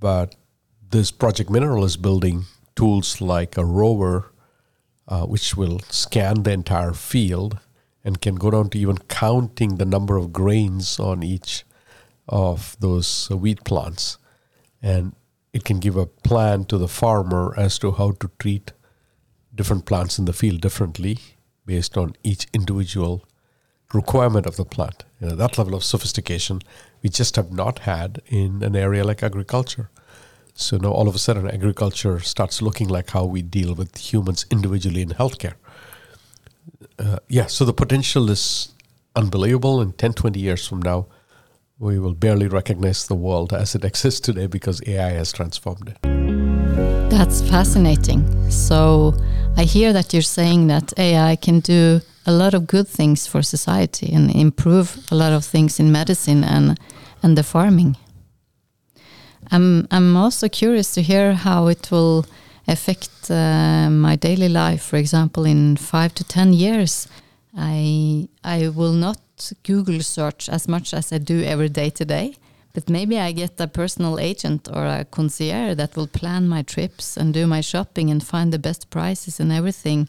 But 0.00 0.34
this 0.90 1.10
Project 1.10 1.50
Mineral 1.50 1.84
is 1.84 1.96
building 1.96 2.44
tools 2.74 3.20
like 3.20 3.56
a 3.56 3.64
rover 3.64 4.29
uh, 5.08 5.26
which 5.26 5.56
will 5.56 5.80
scan 5.88 6.42
the 6.42 6.52
entire 6.52 6.92
field 6.92 7.58
and 8.04 8.20
can 8.20 8.36
go 8.36 8.50
down 8.50 8.70
to 8.70 8.78
even 8.78 8.98
counting 8.98 9.76
the 9.76 9.84
number 9.84 10.16
of 10.16 10.32
grains 10.32 10.98
on 10.98 11.22
each 11.22 11.64
of 12.28 12.76
those 12.80 13.28
uh, 13.30 13.36
wheat 13.36 13.64
plants. 13.64 14.18
And 14.82 15.14
it 15.52 15.64
can 15.64 15.80
give 15.80 15.96
a 15.96 16.06
plan 16.06 16.64
to 16.66 16.78
the 16.78 16.88
farmer 16.88 17.54
as 17.56 17.78
to 17.80 17.92
how 17.92 18.12
to 18.12 18.30
treat 18.38 18.72
different 19.54 19.84
plants 19.84 20.18
in 20.18 20.24
the 20.24 20.32
field 20.32 20.60
differently 20.60 21.18
based 21.66 21.96
on 21.96 22.16
each 22.22 22.46
individual 22.54 23.26
requirement 23.92 24.46
of 24.46 24.56
the 24.56 24.64
plant. 24.64 25.04
You 25.20 25.28
know, 25.28 25.34
that 25.34 25.58
level 25.58 25.74
of 25.74 25.84
sophistication 25.84 26.60
we 27.02 27.10
just 27.10 27.36
have 27.36 27.50
not 27.50 27.80
had 27.80 28.22
in 28.26 28.62
an 28.62 28.76
area 28.76 29.04
like 29.04 29.22
agriculture. 29.22 29.90
So 30.60 30.76
now 30.76 30.90
all 30.90 31.08
of 31.08 31.14
a 31.14 31.18
sudden, 31.18 31.50
agriculture 31.50 32.20
starts 32.20 32.60
looking 32.60 32.88
like 32.88 33.10
how 33.10 33.24
we 33.24 33.40
deal 33.40 33.74
with 33.74 33.96
humans 33.96 34.44
individually 34.50 35.00
in 35.00 35.08
healthcare. 35.10 35.54
Uh, 36.98 37.18
yeah, 37.28 37.46
so 37.46 37.64
the 37.64 37.72
potential 37.72 38.30
is 38.30 38.72
unbelievable. 39.16 39.80
In 39.80 39.92
10, 39.92 40.12
20 40.12 40.38
years 40.38 40.68
from 40.68 40.82
now, 40.82 41.06
we 41.78 41.98
will 41.98 42.12
barely 42.12 42.46
recognize 42.46 43.06
the 43.06 43.14
world 43.14 43.54
as 43.54 43.74
it 43.74 43.84
exists 43.86 44.20
today 44.20 44.46
because 44.46 44.82
AI 44.86 45.10
has 45.12 45.32
transformed 45.32 45.88
it. 45.88 47.10
That's 47.10 47.40
fascinating. 47.40 48.50
So 48.50 49.14
I 49.56 49.64
hear 49.64 49.94
that 49.94 50.12
you're 50.12 50.22
saying 50.22 50.66
that 50.66 50.92
AI 50.98 51.36
can 51.36 51.60
do 51.60 52.02
a 52.26 52.32
lot 52.32 52.52
of 52.52 52.66
good 52.66 52.86
things 52.86 53.26
for 53.26 53.40
society 53.40 54.12
and 54.12 54.30
improve 54.30 54.98
a 55.10 55.14
lot 55.14 55.32
of 55.32 55.42
things 55.42 55.80
in 55.80 55.90
medicine 55.90 56.44
and, 56.44 56.78
and 57.22 57.36
the 57.36 57.42
farming. 57.42 57.96
I'm 59.50 59.86
I'm 59.90 60.16
also 60.16 60.48
curious 60.48 60.94
to 60.94 61.02
hear 61.02 61.34
how 61.34 61.68
it 61.68 61.90
will 61.90 62.24
affect 62.66 63.30
uh, 63.30 63.88
my 63.90 64.16
daily 64.16 64.48
life. 64.48 64.82
For 64.82 64.96
example, 64.96 65.44
in 65.44 65.76
five 65.76 66.14
to 66.14 66.24
ten 66.24 66.52
years, 66.52 67.08
I 67.56 68.28
I 68.44 68.68
will 68.68 68.92
not 68.92 69.18
Google 69.62 70.00
search 70.00 70.48
as 70.48 70.68
much 70.68 70.94
as 70.94 71.12
I 71.12 71.18
do 71.18 71.42
every 71.42 71.68
day 71.68 71.90
today, 71.90 72.34
But 72.72 72.88
maybe 72.88 73.18
I 73.18 73.32
get 73.32 73.60
a 73.60 73.66
personal 73.66 74.18
agent 74.18 74.68
or 74.72 74.86
a 74.86 75.04
concierge 75.04 75.76
that 75.76 75.96
will 75.96 76.06
plan 76.06 76.48
my 76.48 76.62
trips 76.62 77.16
and 77.16 77.34
do 77.34 77.46
my 77.46 77.60
shopping 77.60 78.10
and 78.10 78.22
find 78.22 78.52
the 78.52 78.58
best 78.58 78.90
prices 78.90 79.40
and 79.40 79.50
everything. 79.52 80.08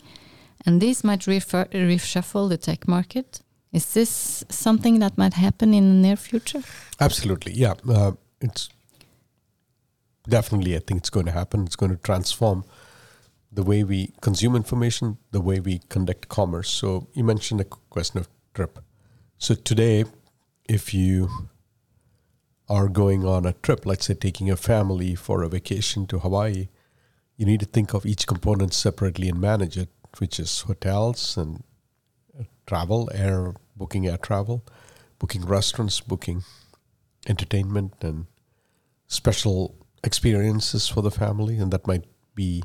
And 0.65 0.79
this 0.79 1.03
might 1.03 1.25
refer, 1.25 1.65
reshuffle 1.65 2.49
the 2.49 2.57
tech 2.57 2.87
market. 2.87 3.41
Is 3.73 3.93
this 3.93 4.43
something 4.49 4.99
that 4.99 5.17
might 5.17 5.33
happen 5.33 5.73
in 5.73 5.89
the 5.89 6.07
near 6.07 6.15
future? 6.15 6.61
Absolutely, 6.99 7.53
yeah. 7.53 7.73
Uh, 7.89 8.11
it's 8.41 8.69
definitely, 10.27 10.75
I 10.75 10.79
think 10.79 10.99
it's 10.99 11.09
going 11.09 11.25
to 11.25 11.31
happen. 11.31 11.65
It's 11.65 11.75
going 11.75 11.91
to 11.91 11.97
transform 11.97 12.65
the 13.51 13.63
way 13.63 13.83
we 13.83 14.13
consume 14.21 14.55
information, 14.55 15.17
the 15.31 15.41
way 15.41 15.59
we 15.59 15.79
conduct 15.89 16.29
commerce. 16.29 16.69
So 16.69 17.07
you 17.13 17.23
mentioned 17.23 17.59
the 17.59 17.65
question 17.65 18.19
of 18.19 18.29
trip. 18.53 18.79
So 19.37 19.55
today, 19.55 20.05
if 20.69 20.93
you 20.93 21.29
are 22.69 22.87
going 22.87 23.25
on 23.25 23.45
a 23.45 23.53
trip, 23.53 23.85
let's 23.85 24.05
say 24.05 24.13
taking 24.13 24.49
a 24.49 24.55
family 24.55 25.15
for 25.15 25.43
a 25.43 25.49
vacation 25.49 26.07
to 26.07 26.19
Hawaii, 26.19 26.69
you 27.35 27.45
need 27.45 27.59
to 27.59 27.65
think 27.65 27.93
of 27.93 28.05
each 28.05 28.27
component 28.27 28.73
separately 28.73 29.27
and 29.27 29.41
manage 29.41 29.77
it, 29.77 29.89
which 30.19 30.39
is 30.39 30.61
hotels 30.61 31.35
and 31.35 31.63
uh, 32.39 32.43
travel, 32.65 33.09
air 33.13 33.55
booking 33.75 34.07
air 34.07 34.17
travel, 34.17 34.63
booking 35.19 35.45
restaurants, 35.45 35.99
booking 35.99 36.43
entertainment 37.27 37.93
and 38.01 38.27
special 39.07 39.75
experiences 40.03 40.87
for 40.87 41.01
the 41.01 41.11
family, 41.11 41.57
and 41.57 41.71
that 41.71 41.87
might 41.87 42.05
be 42.35 42.63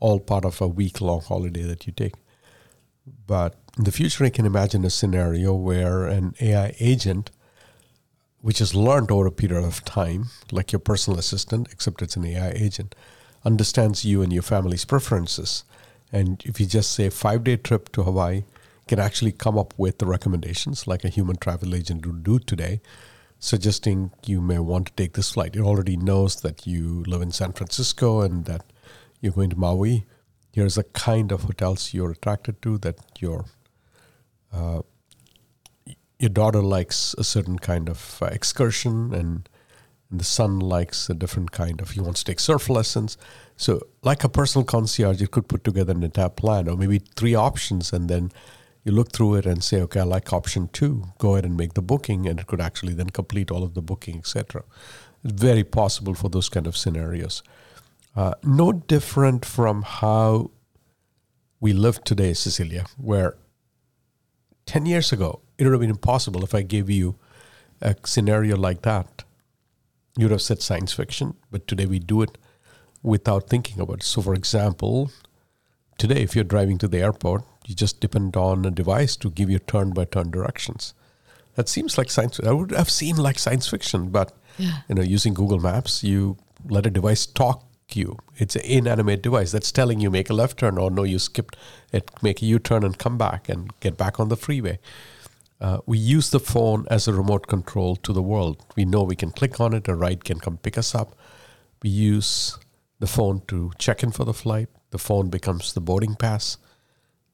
all 0.00 0.20
part 0.20 0.44
of 0.44 0.60
a 0.60 0.68
week 0.68 1.00
long 1.00 1.20
holiday 1.20 1.62
that 1.62 1.86
you 1.86 1.92
take. 1.92 2.14
But 3.26 3.56
in 3.76 3.84
the 3.84 3.92
future, 3.92 4.24
I 4.24 4.30
can 4.30 4.46
imagine 4.46 4.84
a 4.84 4.90
scenario 4.90 5.54
where 5.54 6.06
an 6.06 6.34
AI 6.40 6.74
agent, 6.78 7.30
which 8.40 8.58
has 8.58 8.74
learned 8.74 9.10
over 9.10 9.26
a 9.26 9.32
period 9.32 9.64
of 9.64 9.84
time, 9.84 10.26
like 10.50 10.72
your 10.72 10.78
personal 10.78 11.18
assistant, 11.18 11.68
except 11.72 12.02
it's 12.02 12.16
an 12.16 12.24
AI 12.24 12.50
agent, 12.50 12.94
understands 13.44 14.04
you 14.04 14.22
and 14.22 14.32
your 14.32 14.42
family's 14.42 14.84
preferences. 14.84 15.64
And 16.12 16.42
if 16.44 16.60
you 16.60 16.66
just 16.66 16.92
say 16.92 17.10
five 17.10 17.44
day 17.44 17.56
trip 17.56 17.90
to 17.92 18.02
Hawaii, 18.02 18.44
can 18.88 18.98
actually 18.98 19.32
come 19.32 19.58
up 19.58 19.74
with 19.76 19.98
the 19.98 20.06
recommendations 20.06 20.86
like 20.86 21.04
a 21.04 21.08
human 21.08 21.36
travel 21.36 21.74
agent 21.74 22.04
would 22.06 22.24
do 22.24 22.38
today, 22.38 22.80
suggesting 23.38 24.10
you 24.26 24.40
may 24.40 24.58
want 24.58 24.86
to 24.86 24.92
take 24.94 25.14
this 25.14 25.32
flight. 25.32 25.56
It 25.56 25.60
already 25.60 25.96
knows 25.96 26.40
that 26.42 26.66
you 26.66 27.04
live 27.06 27.22
in 27.22 27.32
San 27.32 27.52
Francisco 27.52 28.20
and 28.20 28.44
that 28.46 28.64
you're 29.20 29.32
going 29.32 29.50
to 29.50 29.56
Maui. 29.56 30.06
Here's 30.52 30.74
the 30.74 30.84
kind 30.84 31.30
of 31.30 31.42
hotels 31.42 31.94
you're 31.94 32.10
attracted 32.10 32.60
to 32.62 32.78
that 32.78 32.98
your 33.20 33.44
uh, 34.52 34.82
your 36.18 36.30
daughter 36.30 36.62
likes 36.62 37.14
a 37.16 37.24
certain 37.24 37.58
kind 37.58 37.88
of 37.88 38.18
uh, 38.20 38.26
excursion 38.26 39.14
and, 39.14 39.48
and 40.10 40.20
the 40.20 40.24
son 40.24 40.58
likes 40.58 41.08
a 41.08 41.14
different 41.14 41.52
kind 41.52 41.80
of 41.80 41.90
he 41.90 42.00
wants 42.00 42.24
to 42.24 42.32
take 42.32 42.40
surf 42.40 42.68
lessons 42.68 43.16
so 43.56 43.80
like 44.02 44.24
a 44.24 44.28
personal 44.28 44.64
concierge 44.64 45.20
you 45.20 45.28
could 45.28 45.48
put 45.48 45.62
together 45.62 45.92
an 45.92 46.02
entire 46.02 46.28
plan 46.28 46.68
or 46.68 46.76
maybe 46.76 46.98
three 46.98 47.34
options 47.34 47.92
and 47.92 48.08
then 48.08 48.32
you 48.88 48.94
look 48.94 49.12
through 49.12 49.34
it 49.36 49.46
and 49.46 49.62
say 49.62 49.80
okay 49.80 50.00
i 50.00 50.02
like 50.02 50.32
option 50.32 50.68
two 50.72 51.04
go 51.18 51.34
ahead 51.34 51.44
and 51.44 51.56
make 51.56 51.74
the 51.74 51.82
booking 51.82 52.26
and 52.26 52.40
it 52.40 52.46
could 52.46 52.60
actually 52.60 52.94
then 52.94 53.10
complete 53.10 53.50
all 53.50 53.62
of 53.62 53.74
the 53.74 53.82
booking 53.82 54.18
etc 54.18 54.64
it's 55.22 55.40
very 55.40 55.64
possible 55.64 56.14
for 56.14 56.28
those 56.28 56.48
kind 56.48 56.66
of 56.66 56.76
scenarios 56.76 57.42
uh, 58.16 58.34
no 58.42 58.72
different 58.72 59.44
from 59.44 59.82
how 59.82 60.50
we 61.60 61.72
live 61.72 62.02
today, 62.04 62.32
Cecilia, 62.34 62.86
where 62.96 63.36
10 64.66 64.86
years 64.86 65.12
ago, 65.12 65.40
it 65.56 65.64
would 65.64 65.72
have 65.72 65.80
been 65.80 65.90
impossible 65.90 66.44
if 66.44 66.54
I 66.54 66.62
gave 66.62 66.88
you 66.88 67.16
a 67.80 67.94
scenario 68.04 68.56
like 68.56 68.82
that. 68.82 69.24
You 70.16 70.24
would 70.24 70.32
have 70.32 70.42
said 70.42 70.62
science 70.62 70.92
fiction, 70.92 71.34
but 71.50 71.66
today 71.66 71.86
we 71.86 71.98
do 71.98 72.22
it 72.22 72.38
without 73.02 73.48
thinking 73.48 73.80
about 73.80 73.98
it. 73.98 74.02
So, 74.02 74.22
for 74.22 74.34
example, 74.34 75.10
today, 75.96 76.22
if 76.22 76.34
you're 76.34 76.44
driving 76.44 76.78
to 76.78 76.88
the 76.88 76.98
airport, 76.98 77.44
you 77.68 77.74
just 77.74 78.00
depend 78.00 78.34
on 78.34 78.64
a 78.64 78.70
device 78.70 79.14
to 79.16 79.30
give 79.30 79.50
you 79.50 79.58
turn 79.58 79.90
by 79.90 80.06
turn 80.06 80.30
directions. 80.30 80.94
That 81.54 81.68
seems 81.68 81.98
like 81.98 82.10
science. 82.10 82.40
I 82.40 82.52
would 82.52 82.70
have 82.70 82.88
seen 82.88 83.16
like 83.16 83.38
science 83.38 83.68
fiction, 83.68 84.08
but 84.08 84.32
Yeah. 84.56 84.78
you 84.88 84.94
know, 84.94 85.02
using 85.02 85.34
Google 85.34 85.58
Maps, 85.60 86.02
you 86.02 86.38
let 86.64 86.86
a 86.86 86.90
device 86.90 87.26
talk 87.26 87.64
you. 87.92 88.16
It's 88.36 88.56
an 88.56 88.62
inanimate 88.62 89.22
device 89.22 89.52
that's 89.52 89.70
telling 89.70 90.00
you 90.00 90.10
make 90.10 90.30
a 90.30 90.34
left 90.34 90.58
turn 90.58 90.78
or 90.78 90.90
no, 90.90 91.04
you 91.04 91.18
skipped 91.18 91.56
it, 91.92 92.10
make 92.22 92.40
a 92.42 92.46
U 92.46 92.58
turn 92.58 92.84
and 92.84 92.96
come 92.98 93.18
back 93.18 93.48
and 93.50 93.70
get 93.80 93.96
back 93.98 94.18
on 94.18 94.28
the 94.30 94.36
freeway. 94.36 94.78
Uh, 95.60 95.78
we 95.84 95.98
use 95.98 96.30
the 96.30 96.40
phone 96.40 96.86
as 96.90 97.06
a 97.06 97.12
remote 97.12 97.46
control 97.48 97.96
to 97.96 98.12
the 98.14 98.22
world. 98.22 98.64
We 98.76 98.84
know 98.86 99.02
we 99.02 99.16
can 99.16 99.30
click 99.30 99.60
on 99.60 99.74
it, 99.74 99.88
a 99.88 99.94
ride 99.94 100.24
can 100.24 100.40
come 100.40 100.56
pick 100.56 100.78
us 100.78 100.94
up. 100.94 101.16
We 101.82 101.90
use 101.90 102.56
the 102.98 103.06
phone 103.06 103.42
to 103.48 103.72
check 103.78 104.02
in 104.02 104.12
for 104.12 104.24
the 104.24 104.34
flight. 104.34 104.68
The 104.90 104.98
phone 104.98 105.28
becomes 105.28 105.72
the 105.74 105.80
boarding 105.80 106.14
pass. 106.14 106.56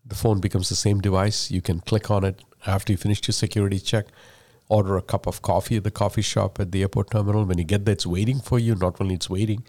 The 0.07 0.15
phone 0.15 0.41
becomes 0.41 0.69
the 0.69 0.75
same 0.77 1.01
device. 1.01 1.51
You 1.51 1.63
can 1.63 1.81
click 1.81 2.11
on 2.11 2.25
it 2.25 2.43
after 2.67 2.93
you 2.93 2.97
finish 2.97 3.21
your 3.27 3.33
security 3.33 3.79
check. 3.79 4.07
Order 4.69 4.97
a 4.97 5.03
cup 5.03 5.27
of 5.27 5.43
coffee 5.43 5.77
at 5.77 5.85
the 5.85 5.91
coffee 5.91 6.23
shop 6.23 6.59
at 6.61 6.73
the 6.73 6.83
airport 6.83 7.11
terminal. 7.11 7.45
When 7.45 7.59
you 7.59 7.65
get 7.65 7.85
there, 7.85 7.93
it's 7.93 8.07
waiting 8.07 8.41
for 8.41 8.59
you. 8.59 8.75
Not 8.75 9.01
only 9.01 9.15
it's 9.15 9.29
waiting, 9.31 9.63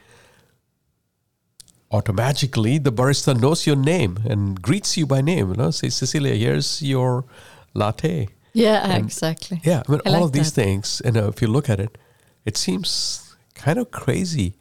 automatically 1.92 2.78
the 2.78 2.92
barista 2.92 3.40
knows 3.40 3.66
your 3.68 3.76
name 3.76 4.20
and 4.30 4.62
greets 4.62 4.98
you 4.98 5.06
by 5.06 5.22
name. 5.22 5.50
You 5.50 5.56
know, 5.56 5.72
say 5.72 5.90
Cecilia, 5.90 6.34
here's 6.36 6.82
your 6.82 7.26
latte. 7.74 8.30
Yeah, 8.54 8.90
And- 8.90 9.04
exactly. 9.06 9.60
Yeah, 9.64 9.84
I 9.88 9.92
mean, 9.92 10.02
I 10.06 10.10
all 10.10 10.14
like 10.16 10.24
of 10.24 10.32
these 10.32 10.52
that. 10.54 10.62
things, 10.64 11.02
and 11.04 11.18
uh, 11.18 11.28
if 11.28 11.42
you 11.42 11.48
look 11.48 11.70
at 11.70 11.80
it, 11.80 11.98
it 12.46 12.56
seems 12.58 13.36
kind 13.54 13.78
of 13.78 13.92
crazy 13.92 14.56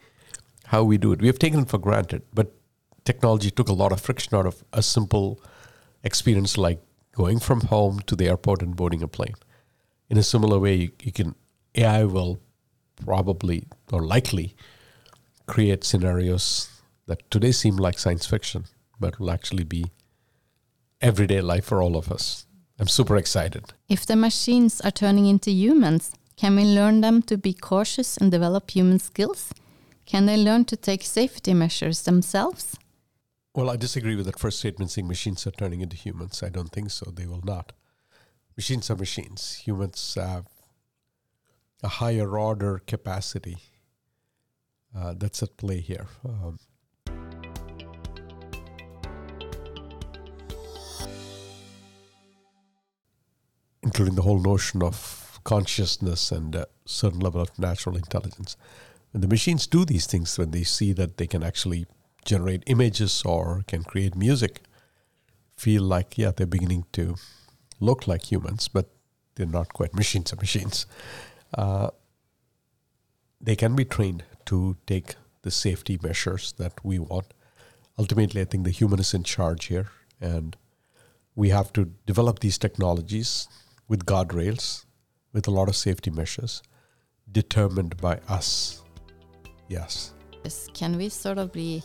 how 0.65 0.83
we 0.83 0.97
do 0.97 1.11
it. 1.13 1.21
We 1.21 1.27
have 1.27 1.39
taken 1.39 1.61
it 1.61 1.69
for 1.69 1.77
granted, 1.77 2.23
but 2.33 2.53
technology 3.05 3.51
took 3.51 3.69
a 3.69 3.73
lot 3.73 3.91
of 3.93 4.01
friction 4.01 4.35
out 4.35 4.45
of 4.45 4.63
a 4.73 4.81
simple 4.83 5.39
experience 6.05 6.57
like 6.57 6.79
going 7.11 7.39
from 7.39 7.61
home 7.61 7.99
to 8.05 8.15
the 8.15 8.27
airport 8.27 8.61
and 8.61 8.75
boarding 8.75 9.01
a 9.01 9.07
plane. 9.07 9.35
In 10.09 10.17
a 10.17 10.23
similar 10.23 10.59
way, 10.59 10.75
you, 10.75 10.91
you 11.01 11.11
can 11.11 11.35
AI 11.75 12.03
will 12.05 12.39
probably 13.03 13.65
or 13.91 14.01
likely 14.01 14.55
create 15.47 15.83
scenarios 15.83 16.69
that 17.07 17.29
today 17.29 17.51
seem 17.51 17.75
like 17.75 17.99
science 17.99 18.25
fiction, 18.25 18.65
but 18.99 19.19
will 19.19 19.31
actually 19.31 19.63
be 19.63 19.85
everyday 21.01 21.41
life 21.41 21.65
for 21.65 21.81
all 21.81 21.97
of 21.97 22.11
us. 22.11 22.45
I'm 22.79 22.87
super 22.87 23.15
excited. 23.17 23.73
If 23.87 24.05
the 24.05 24.15
machines 24.15 24.81
are 24.81 24.91
turning 24.91 25.27
into 25.27 25.51
humans, 25.51 26.13
can 26.35 26.55
we 26.55 26.63
learn 26.63 27.01
them 27.01 27.21
to 27.23 27.37
be 27.37 27.53
cautious 27.53 28.17
and 28.17 28.31
develop 28.31 28.71
human 28.71 28.99
skills? 28.99 29.53
Can 30.05 30.25
they 30.25 30.37
learn 30.37 30.65
to 30.65 30.75
take 30.75 31.03
safety 31.03 31.53
measures 31.53 32.03
themselves? 32.03 32.77
Well, 33.55 33.69
I 33.69 33.77
disagree 33.77 34.17
with 34.17 34.25
that 34.25 34.37
first 34.37 34.59
statement 34.59 34.91
saying 34.91 35.07
machines 35.07 35.47
are 35.47 35.51
turning 35.51 35.79
into 35.79 35.95
humans. 35.95 36.43
I 36.43 36.49
don't 36.49 36.73
think 36.73 36.91
so. 36.91 37.09
They 37.09 37.25
will 37.25 37.41
not. 37.41 37.71
Machines 38.57 38.91
are 38.91 38.97
machines. 38.97 39.61
Humans 39.65 40.15
have 40.15 40.47
a 41.81 41.87
higher 41.87 42.37
order 42.37 42.81
capacity 42.85 43.59
uh, 44.93 45.13
that's 45.17 45.41
at 45.41 45.55
play 45.55 45.79
here. 45.79 46.07
Um, 46.27 46.59
including 53.81 54.15
the 54.15 54.23
whole 54.23 54.41
notion 54.41 54.83
of 54.83 55.39
consciousness 55.45 56.29
and 56.29 56.55
a 56.55 56.67
certain 56.83 57.21
level 57.21 57.39
of 57.39 57.57
natural 57.57 57.95
intelligence. 57.95 58.57
The 59.13 59.29
machines 59.29 59.65
do 59.65 59.85
these 59.85 60.07
things, 60.07 60.37
when 60.37 60.51
they 60.51 60.63
see 60.63 60.91
that 60.91 61.15
they 61.15 61.27
can 61.27 61.41
actually 61.41 61.85
generate 62.25 62.63
images 62.65 63.21
or 63.25 63.63
can 63.67 63.83
create 63.83 64.15
music, 64.15 64.61
feel 65.55 65.83
like, 65.83 66.17
yeah, 66.17 66.31
they're 66.35 66.47
beginning 66.47 66.85
to 66.93 67.15
look 67.79 68.07
like 68.07 68.31
humans, 68.31 68.67
but 68.67 68.89
they're 69.35 69.45
not 69.45 69.73
quite 69.73 69.93
machines 70.01 70.33
are 70.33 70.37
machines. 70.37 70.85
Uh, 71.53 71.89
they 73.39 73.55
can 73.55 73.75
be 73.75 73.85
trained 73.85 74.23
to 74.45 74.75
take 74.87 75.15
the 75.43 75.51
safety 75.51 75.99
measures 76.01 76.53
that 76.57 76.73
we 76.83 76.97
want. 76.99 77.33
Ultimately, 77.97 78.41
I 78.41 78.45
think 78.45 78.63
the 78.63 78.71
human 78.71 78.99
is 78.99 79.13
in 79.13 79.23
charge 79.23 79.65
here, 79.65 79.91
and 80.19 80.57
we 81.35 81.49
have 81.49 81.71
to 81.73 81.91
develop 82.05 82.39
these 82.39 82.57
technologies 82.57 83.47
with 83.87 84.05
guardrails, 84.05 84.85
with 85.31 85.47
a 85.47 85.51
lot 85.51 85.69
of 85.69 85.75
safety 85.75 86.09
measures, 86.09 86.63
determined 87.31 87.97
by 87.97 88.19
us. 88.27 88.81
Yes, 89.67 90.13
Can 90.73 90.97
we 90.97 91.09
sort 91.09 91.37
of 91.37 91.51
be 91.51 91.83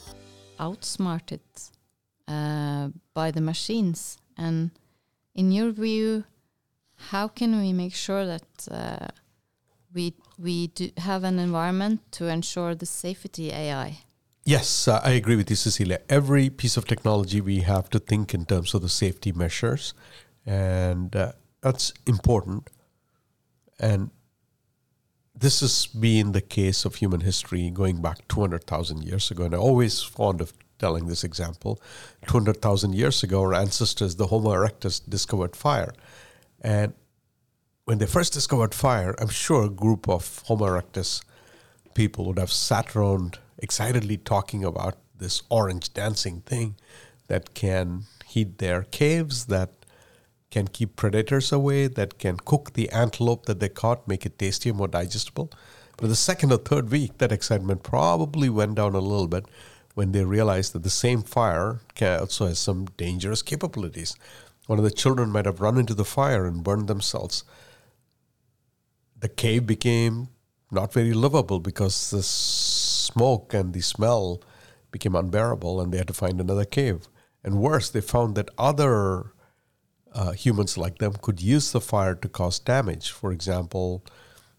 outsmarted 0.61 1.41
uh, 2.29 2.89
by 3.15 3.31
the 3.31 3.41
machines? 3.41 4.19
And 4.37 4.71
in 5.35 5.51
your 5.51 5.73
view, 5.73 6.25
how 7.11 7.29
can 7.29 7.59
we 7.61 7.73
make 7.73 7.95
sure 7.95 8.27
that 8.27 8.69
uh, 8.71 9.09
we 9.93 10.15
we 10.39 10.69
do 10.69 10.91
have 10.97 11.25
an 11.25 11.39
environment 11.39 12.01
to 12.13 12.29
ensure 12.29 12.75
the 12.75 12.87
safety 12.87 13.51
AI? 13.51 13.99
Yes, 14.45 14.89
uh, 14.89 15.01
I 15.05 15.11
agree 15.11 15.37
with 15.37 15.51
you, 15.51 15.57
Cecilia. 15.57 15.99
Every 16.09 16.49
piece 16.51 16.77
of 16.77 16.87
technology 16.87 17.41
we 17.41 17.61
have 17.61 17.91
to 17.91 17.99
think 17.99 18.35
in 18.35 18.47
terms 18.47 18.75
of 18.75 18.83
the 18.83 18.89
safety 18.89 19.33
measures, 19.33 19.95
and 20.47 21.15
uh, 21.15 21.33
that's 21.61 21.93
important. 22.07 22.71
And 23.79 24.11
this 25.41 25.61
has 25.61 25.87
been 25.87 26.33
the 26.33 26.41
case 26.41 26.85
of 26.85 26.97
human 26.97 27.21
history 27.21 27.71
going 27.71 28.03
back 28.03 28.29
200,000 28.29 29.03
years 29.03 29.31
ago. 29.31 29.45
And 29.45 29.55
I'm 29.55 29.61
always 29.61 30.03
fond 30.03 30.41
of 30.41 30.53
telling 30.79 31.07
this 31.07 31.25
example. 31.25 31.81
200,000 32.27 32.95
years 32.95 33.23
ago, 33.23 33.41
our 33.41 33.55
ancestors, 33.55 34.17
the 34.17 34.27
Homo 34.27 34.51
erectus, 34.51 35.01
discovered 35.09 35.57
fire. 35.57 35.93
And 36.61 36.93
when 37.87 37.99
they 37.99 38.07
first 38.07 38.35
discovered 38.35 38.75
fire, 38.75 39.15
I'm 39.19 39.29
sure 39.29 39.65
a 39.65 39.71
group 39.71 40.09
of 40.09 40.43
Homo 40.47 40.67
erectus 40.67 41.23
people 41.95 42.27
would 42.27 42.39
have 42.39 42.53
sat 42.53 42.95
around 42.95 43.39
excitedly 43.59 44.19
talking 44.19 44.63
about 44.63 44.97
this 45.19 45.43
orange 45.51 45.93
dancing 45.95 46.43
thing 46.43 46.77
that 47.29 47.55
can 47.55 48.05
heat 48.27 48.59
their 48.59 48.83
caves, 48.83 49.47
that 49.47 49.71
can 50.51 50.69
keep 50.69 50.97
predators 50.97 51.53
away, 51.53 51.87
that 51.87 52.19
can 52.19 52.37
cook 52.37 52.73
the 52.73 52.91
antelope 52.91 53.47
that 53.47 53.61
they 53.61 53.69
caught, 53.69 54.09
make 54.09 54.27
it 54.27 54.39
tastier, 54.39 54.75
more 54.75 54.89
digestible. 54.89 55.51
But 55.97 56.09
the 56.09 56.17
second 56.17 56.53
or 56.53 56.59
third 56.59 56.91
week, 56.91 57.19
that 57.19 57.31
excitement 57.31 57.83
probably 57.83 58.49
went 58.49 58.75
down 58.75 58.95
a 58.95 59.01
little 59.01 59.29
bit 59.29 59.47
when 59.95 60.13
they 60.13 60.25
realized 60.25 60.73
that 60.73 60.83
the 60.83 60.91
same 60.91 61.23
fire 61.23 61.81
also 62.01 62.47
has 62.47 62.59
some 62.59 62.87
dangerous 62.97 63.43
capabilities. 63.43 64.17
One 64.67 64.79
of 64.79 64.85
the 64.85 64.91
children 64.91 65.31
might 65.31 65.47
have 65.47 65.61
run 65.61 65.79
into 65.79 65.95
the 65.95 66.05
fire 66.05 66.47
and 66.47 66.65
burned 66.65 66.89
themselves. 66.89 67.45
The 69.19 69.29
cave 69.29 69.67
became 69.67 70.29
not 70.71 70.93
very 70.93 71.13
livable 71.13 71.61
because 71.61 72.11
the 72.11 72.23
smoke 72.23 73.53
and 73.53 73.75
the 73.75 73.81
smell 73.83 74.43
became 74.91 75.15
unbearable 75.15 75.81
and 75.81 75.93
they 75.93 75.99
had 75.99 76.07
to 76.09 76.15
find 76.15 76.41
another 76.41 76.65
cave. 76.65 77.09
And 77.45 77.61
worse, 77.61 77.91
they 77.91 78.01
found 78.01 78.37
that 78.37 78.49
other 78.57 79.33
uh, 80.13 80.33
humans 80.33 80.77
like 80.77 80.99
them 80.99 81.15
could 81.21 81.41
use 81.41 81.73
the 81.73 81.81
fire 81.81 82.15
to 82.15 82.29
cause 82.29 82.59
damage. 82.59 83.11
For 83.11 83.33
example, 83.33 84.05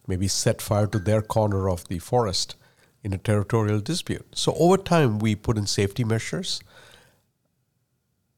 maybe 0.07 0.27
set 0.27 0.61
fire 0.61 0.87
to 0.87 0.99
their 0.99 1.21
corner 1.21 1.69
of 1.69 1.87
the 1.87 1.99
forest 1.99 2.55
in 3.03 3.13
a 3.13 3.17
territorial 3.17 3.79
dispute. 3.79 4.25
So 4.33 4.53
over 4.57 4.77
time, 4.77 5.19
we 5.19 5.35
put 5.35 5.57
in 5.57 5.67
safety 5.67 6.03
measures. 6.03 6.61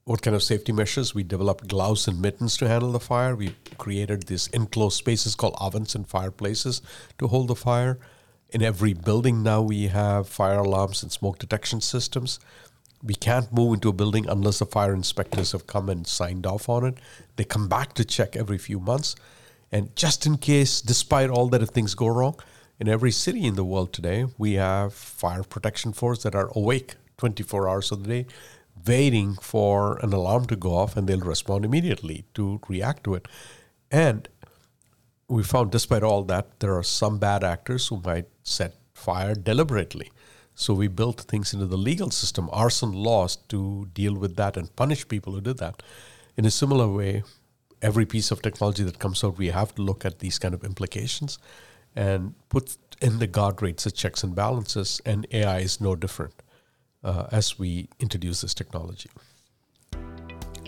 What 0.06 0.22
kind 0.22 0.36
of 0.36 0.44
safety 0.44 0.72
measures? 0.72 1.16
We 1.16 1.24
developed 1.24 1.68
gloves 1.68 2.08
and 2.08 2.22
mittens 2.22 2.58
to 2.58 2.68
handle 2.68 2.92
the 2.92 3.00
fire. 3.00 3.36
We 3.36 3.56
created 3.78 4.24
these 4.24 4.48
enclosed 4.48 4.98
spaces 4.98 5.36
called 5.36 5.56
ovens 5.60 5.96
and 5.96 6.08
fireplaces 6.08 6.82
to 7.20 7.28
hold 7.28 7.48
the 7.48 7.56
fire. 7.56 8.00
In 8.50 8.62
every 8.62 8.94
building 8.94 9.42
now, 9.42 9.62
we 9.62 9.88
have 9.88 10.28
fire 10.28 10.60
alarms 10.60 11.04
and 11.04 11.12
smoke 11.12 11.40
detection 11.40 11.82
systems 11.82 12.40
we 13.04 13.16
can't 13.16 13.52
move 13.52 13.74
into 13.74 13.90
a 13.90 13.94
building 13.94 14.28
unless 14.30 14.60
the 14.60 14.66
fire 14.66 14.94
inspectors 14.94 15.52
have 15.52 15.68
come 15.68 15.90
and 15.90 16.08
signed 16.08 16.46
off 16.46 16.70
on 16.70 16.86
it. 16.86 16.98
They 17.36 17.44
come 17.44 17.68
back 17.68 17.94
to 17.94 18.06
check 18.06 18.36
every 18.36 18.58
few 18.58 18.80
months. 18.80 19.16
And 19.72 19.94
just 19.96 20.26
in 20.26 20.38
case, 20.38 20.82
despite 20.82 21.30
all 21.30 21.48
that, 21.50 21.62
if 21.62 21.70
things 21.70 21.96
go 21.96 22.08
wrong, 22.08 22.36
in 22.80 22.88
every 22.88 23.12
city 23.12 23.46
in 23.46 23.56
the 23.56 23.66
world 23.66 23.92
today, 23.92 24.26
we 24.38 24.54
have 24.54 24.94
fire 24.94 25.44
protection 25.44 25.94
force 25.94 26.24
that 26.24 26.36
are 26.36 26.50
awake 26.56 26.96
24 27.18 27.70
hours 27.70 27.92
of 27.92 28.04
the 28.04 28.24
day, 28.24 28.26
waiting 28.88 29.36
for 29.36 29.98
an 29.98 30.14
alarm 30.14 30.46
to 30.48 30.56
go 30.56 30.74
off, 30.76 30.96
and 30.96 31.08
they'll 31.08 31.20
respond 31.20 31.66
immediately 31.66 32.26
to 32.34 32.60
react 32.68 33.04
to 33.04 33.16
it. 33.16 33.28
And 33.92 34.28
we 35.28 35.44
found, 35.44 35.72
despite 35.72 36.04
all 36.04 36.24
that, 36.24 36.60
there 36.60 36.78
are 36.78 36.84
some 36.84 37.18
bad 37.20 37.44
actors 37.44 37.88
who 37.88 38.02
might 38.04 38.28
set 38.44 38.76
fire 38.94 39.36
deliberately. 39.36 40.12
So 40.56 40.74
we 40.74 40.88
built 40.88 41.22
things 41.22 41.54
into 41.54 41.66
the 41.66 41.78
legal 41.78 42.12
system, 42.12 42.50
arson 42.52 42.94
laws 42.94 43.38
to 43.50 43.88
deal 43.94 44.14
with 44.14 44.36
that 44.36 44.58
and 44.58 44.76
punish 44.76 45.08
people 45.08 45.34
who 45.34 45.42
did 45.42 45.58
that. 45.58 45.82
In 46.38 46.46
a 46.46 46.52
similar 46.52 46.88
way, 46.88 47.24
every 47.82 48.06
piece 48.06 48.32
of 48.32 48.42
technology 48.42 48.84
that 48.84 49.00
comes 49.00 49.24
out, 49.24 49.38
we 49.38 49.48
have 49.48 49.74
to 49.76 49.82
look 49.82 50.06
at 50.06 50.20
these 50.20 50.40
kind 50.40 50.54
of 50.54 50.64
implications 50.64 51.40
and 51.96 52.34
put 52.50 52.78
in 53.02 53.20
the 53.20 53.28
guardrails, 53.28 53.84
the 53.84 53.92
checks 53.92 54.24
and 54.24 54.36
balances, 54.36 55.02
and 55.06 55.28
AI 55.32 55.60
is 55.60 55.82
no 55.82 55.96
different 55.96 56.34
uh, 57.04 57.28
as 57.32 57.60
we 57.60 57.88
introduce 58.00 58.42
this 58.42 58.54
technology. 58.54 59.10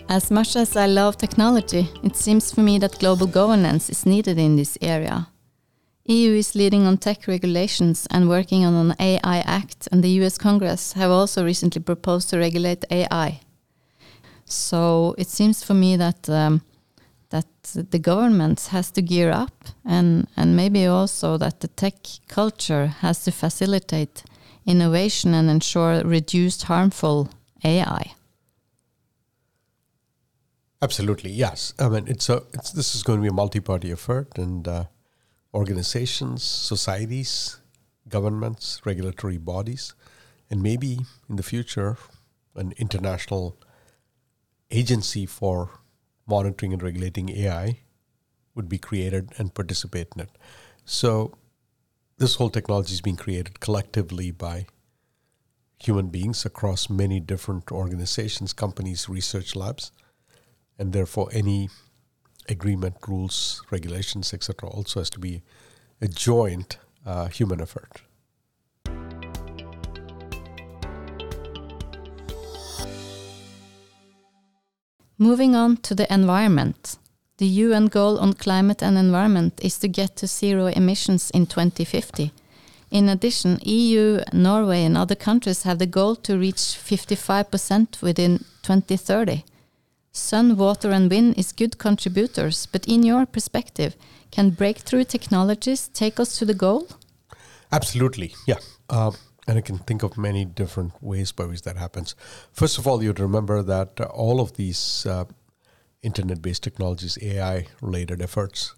As 0.08 0.30
much 0.30 0.54
as 0.54 0.76
I 0.76 0.86
love 0.86 1.16
technology, 1.16 1.88
it 2.04 2.14
seems 2.14 2.52
for 2.52 2.60
me 2.60 2.78
that 2.78 2.98
global 3.00 3.26
governance 3.26 3.90
is 3.90 4.06
needed 4.06 4.38
in 4.38 4.54
this 4.56 4.78
area. 4.80 5.28
EU 6.08 6.32
is 6.34 6.54
leading 6.54 6.86
on 6.86 6.98
tech 6.98 7.26
regulations 7.26 8.06
and 8.10 8.28
working 8.28 8.64
on 8.64 8.74
an 8.74 8.96
AI 9.00 9.38
Act, 9.40 9.88
and 9.90 10.04
the 10.04 10.10
US 10.22 10.38
Congress 10.38 10.92
have 10.92 11.10
also 11.10 11.44
recently 11.44 11.82
proposed 11.82 12.30
to 12.30 12.38
regulate 12.38 12.84
AI. 12.90 13.40
So 14.44 15.14
it 15.18 15.28
seems 15.28 15.64
for 15.64 15.74
me 15.74 15.96
that 15.96 16.30
um, 16.30 16.62
that 17.30 17.46
the 17.90 17.98
government 17.98 18.68
has 18.70 18.92
to 18.92 19.02
gear 19.02 19.30
up, 19.32 19.64
and 19.84 20.28
and 20.36 20.54
maybe 20.54 20.86
also 20.86 21.36
that 21.38 21.60
the 21.60 21.68
tech 21.68 21.94
culture 22.28 22.86
has 22.86 23.24
to 23.24 23.32
facilitate 23.32 24.22
innovation 24.64 25.34
and 25.34 25.50
ensure 25.50 26.04
reduced 26.04 26.64
harmful 26.64 27.28
AI. 27.64 28.14
Absolutely, 30.82 31.30
yes. 31.30 31.72
I 31.78 31.88
mean, 31.88 32.06
it's 32.06 32.28
a 32.28 32.42
it's 32.52 32.70
this 32.70 32.94
is 32.94 33.02
going 33.02 33.18
to 33.18 33.22
be 33.22 33.28
a 33.28 33.32
multi-party 33.32 33.90
effort, 33.90 34.38
and 34.38 34.68
uh, 34.68 34.84
organizations, 35.56 36.42
societies, 36.42 37.60
governments, 38.08 38.82
regulatory 38.84 39.38
bodies, 39.38 39.94
and 40.50 40.62
maybe 40.62 41.00
in 41.30 41.36
the 41.36 41.42
future, 41.42 41.96
an 42.54 42.74
international 42.76 43.56
agency 44.70 45.24
for 45.24 45.80
monitoring 46.26 46.74
and 46.74 46.82
regulating 46.82 47.30
AI 47.30 47.78
would 48.54 48.68
be 48.68 48.78
created 48.78 49.32
and 49.38 49.54
participate 49.54 50.08
in 50.14 50.22
it. 50.22 50.30
So, 50.84 51.32
this 52.18 52.34
whole 52.34 52.50
technology 52.50 52.92
is 52.92 53.00
being 53.00 53.16
created 53.16 53.60
collectively 53.60 54.30
by 54.30 54.66
human 55.78 56.08
beings 56.08 56.44
across 56.44 56.90
many 56.90 57.18
different 57.18 57.72
organizations, 57.72 58.52
companies, 58.52 59.08
research 59.08 59.56
labs, 59.56 59.90
and 60.78 60.92
therefore 60.92 61.28
any 61.32 61.70
agreement, 62.48 62.96
rules, 63.06 63.62
regulations, 63.70 64.32
etc., 64.32 64.68
also 64.68 65.00
has 65.00 65.10
to 65.10 65.18
be 65.18 65.42
a 66.00 66.08
joint 66.08 66.78
uh, 67.04 67.26
human 67.26 67.60
effort. 67.60 68.02
Moving 75.18 75.56
on 75.56 75.78
to 75.78 75.94
the 75.94 76.12
environment. 76.12 76.98
The 77.38 77.46
UN 77.46 77.86
goal 77.86 78.18
on 78.18 78.34
climate 78.34 78.82
and 78.82 78.98
environment 78.98 79.60
is 79.62 79.78
to 79.78 79.88
get 79.88 80.16
to 80.16 80.26
zero 80.26 80.66
emissions 80.66 81.30
in 81.30 81.46
2050. 81.46 82.32
In 82.90 83.08
addition, 83.08 83.58
EU, 83.64 84.20
Norway, 84.32 84.84
and 84.84 84.96
other 84.96 85.14
countries 85.14 85.62
have 85.64 85.78
the 85.78 85.86
goal 85.86 86.16
to 86.16 86.38
reach 86.38 86.56
55% 86.56 88.00
within 88.00 88.38
2030. 88.62 89.44
Sun, 90.16 90.56
water, 90.56 90.92
and 90.92 91.10
wind 91.10 91.36
is 91.36 91.52
good 91.52 91.76
contributors, 91.76 92.64
but 92.64 92.86
in 92.88 93.02
your 93.02 93.26
perspective, 93.26 93.96
can 94.30 94.48
breakthrough 94.48 95.04
technologies 95.04 95.88
take 95.88 96.18
us 96.18 96.38
to 96.38 96.46
the 96.46 96.54
goal? 96.54 96.88
Absolutely, 97.70 98.34
yeah. 98.46 98.56
Uh, 98.88 99.10
and 99.46 99.58
I 99.58 99.60
can 99.60 99.76
think 99.76 100.02
of 100.02 100.16
many 100.16 100.46
different 100.46 100.94
ways 101.02 101.32
by 101.32 101.44
which 101.44 101.62
that 101.62 101.76
happens. 101.76 102.14
First 102.50 102.78
of 102.78 102.86
all, 102.86 103.02
you'd 103.02 103.20
remember 103.20 103.62
that 103.62 104.00
uh, 104.00 104.04
all 104.04 104.40
of 104.40 104.56
these 104.56 105.04
uh, 105.04 105.26
internet 106.02 106.40
based 106.40 106.62
technologies, 106.62 107.18
AI 107.20 107.66
related 107.82 108.22
efforts, 108.22 108.74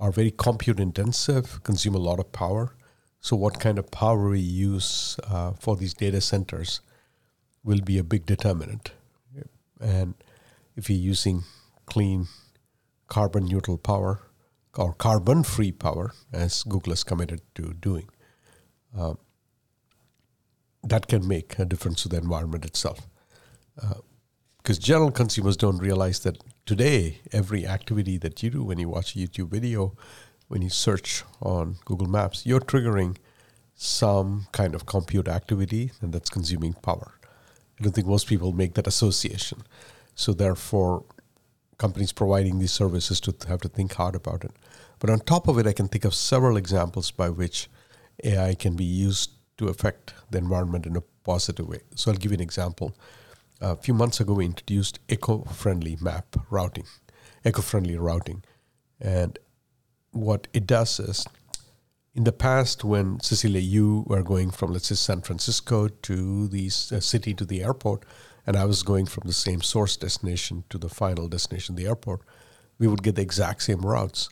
are 0.00 0.10
very 0.10 0.30
compute 0.30 0.80
intensive, 0.80 1.62
consume 1.62 1.94
a 1.94 1.98
lot 1.98 2.18
of 2.18 2.32
power. 2.32 2.74
So, 3.20 3.36
what 3.36 3.60
kind 3.60 3.78
of 3.78 3.90
power 3.90 4.30
we 4.30 4.40
use 4.40 5.18
uh, 5.30 5.52
for 5.60 5.76
these 5.76 5.92
data 5.92 6.22
centers 6.22 6.80
will 7.62 7.82
be 7.82 7.98
a 7.98 8.02
big 8.02 8.24
determinant. 8.24 8.92
And 9.80 10.14
if 10.76 10.90
you're 10.90 10.98
using 10.98 11.44
clean 11.86 12.26
carbon 13.08 13.46
neutral 13.46 13.78
power 13.78 14.20
or 14.76 14.92
carbon 14.94 15.44
free 15.44 15.72
power, 15.72 16.12
as 16.32 16.62
Google 16.64 16.92
is 16.92 17.04
committed 17.04 17.42
to 17.54 17.74
doing, 17.74 18.08
uh, 18.96 19.14
that 20.82 21.06
can 21.06 21.26
make 21.26 21.58
a 21.58 21.64
difference 21.64 22.02
to 22.02 22.08
the 22.08 22.16
environment 22.16 22.64
itself. 22.64 23.06
Because 24.58 24.78
uh, 24.78 24.82
general 24.82 25.10
consumers 25.10 25.56
don't 25.56 25.78
realize 25.78 26.20
that 26.20 26.42
today, 26.66 27.20
every 27.32 27.66
activity 27.66 28.18
that 28.18 28.42
you 28.42 28.50
do 28.50 28.62
when 28.64 28.78
you 28.78 28.88
watch 28.88 29.14
a 29.14 29.18
YouTube 29.18 29.50
video, 29.50 29.96
when 30.48 30.62
you 30.62 30.70
search 30.70 31.24
on 31.40 31.76
Google 31.84 32.08
Maps, 32.08 32.44
you're 32.44 32.60
triggering 32.60 33.16
some 33.74 34.46
kind 34.52 34.74
of 34.74 34.86
compute 34.86 35.28
activity 35.28 35.92
and 36.00 36.12
that's 36.12 36.30
consuming 36.30 36.74
power. 36.74 37.18
I 37.78 37.82
don't 37.82 37.92
think 37.92 38.06
most 38.06 38.26
people 38.28 38.52
make 38.52 38.74
that 38.74 38.86
association. 38.86 39.62
So 40.14 40.32
therefore, 40.32 41.04
companies 41.78 42.12
providing 42.12 42.58
these 42.58 42.72
services 42.72 43.20
to 43.20 43.34
have 43.48 43.60
to 43.62 43.68
think 43.68 43.94
hard 43.94 44.14
about 44.14 44.44
it. 44.44 44.52
But 44.98 45.10
on 45.10 45.20
top 45.20 45.48
of 45.48 45.58
it, 45.58 45.66
I 45.66 45.72
can 45.72 45.88
think 45.88 46.04
of 46.04 46.14
several 46.14 46.56
examples 46.56 47.10
by 47.10 47.30
which 47.30 47.68
AI 48.22 48.54
can 48.54 48.76
be 48.76 48.84
used 48.84 49.32
to 49.58 49.68
affect 49.68 50.14
the 50.30 50.38
environment 50.38 50.86
in 50.86 50.96
a 50.96 51.02
positive 51.24 51.68
way. 51.68 51.80
So 51.94 52.10
I'll 52.10 52.16
give 52.16 52.30
you 52.30 52.36
an 52.36 52.42
example. 52.42 52.96
A 53.60 53.76
few 53.76 53.94
months 53.94 54.20
ago, 54.20 54.34
we 54.34 54.44
introduced 54.44 54.98
eco-friendly 55.08 55.98
map 56.00 56.36
routing, 56.50 56.86
eco-friendly 57.44 57.96
routing, 57.96 58.44
and 59.00 59.38
what 60.10 60.46
it 60.52 60.66
does 60.66 61.00
is 61.00 61.26
in 62.14 62.22
the 62.22 62.32
past, 62.32 62.84
when 62.84 63.18
Cecilia, 63.20 63.60
you 63.60 64.04
were 64.06 64.22
going 64.22 64.50
from, 64.50 64.72
let's 64.72 64.86
say, 64.86 64.94
San 64.94 65.20
Francisco 65.20 65.88
to 65.88 66.46
the 66.46 66.66
uh, 66.66 67.00
city 67.00 67.34
to 67.34 67.44
the 67.44 67.64
airport, 67.64 68.04
and 68.46 68.56
I 68.56 68.64
was 68.64 68.82
going 68.82 69.06
from 69.06 69.24
the 69.26 69.32
same 69.32 69.62
source 69.62 69.96
destination 69.96 70.64
to 70.70 70.78
the 70.78 70.88
final 70.88 71.28
destination, 71.28 71.74
the 71.74 71.86
airport, 71.86 72.20
we 72.78 72.86
would 72.86 73.02
get 73.02 73.14
the 73.16 73.22
exact 73.22 73.62
same 73.62 73.80
routes. 73.80 74.28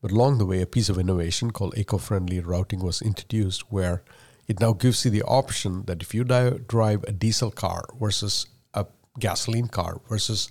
But 0.00 0.12
along 0.12 0.38
the 0.38 0.46
way, 0.46 0.62
a 0.62 0.66
piece 0.66 0.88
of 0.88 0.98
innovation 0.98 1.50
called 1.50 1.76
eco 1.76 1.98
friendly 1.98 2.40
routing 2.40 2.80
was 2.80 3.02
introduced 3.02 3.70
where 3.72 4.02
it 4.48 4.60
now 4.60 4.72
gives 4.72 5.04
you 5.04 5.10
the 5.10 5.22
option 5.22 5.84
that 5.86 6.02
if 6.02 6.14
you 6.14 6.24
drive 6.24 7.04
a 7.04 7.12
diesel 7.12 7.50
car 7.50 7.84
versus 7.98 8.46
a 8.74 8.86
gasoline 9.18 9.68
car 9.68 10.00
versus 10.08 10.48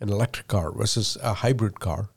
an 0.00 0.08
electric 0.08 0.48
car 0.48 0.72
versus 0.72 1.16
a 1.22 1.34
hybrid 1.34 1.80
car, 1.80 2.10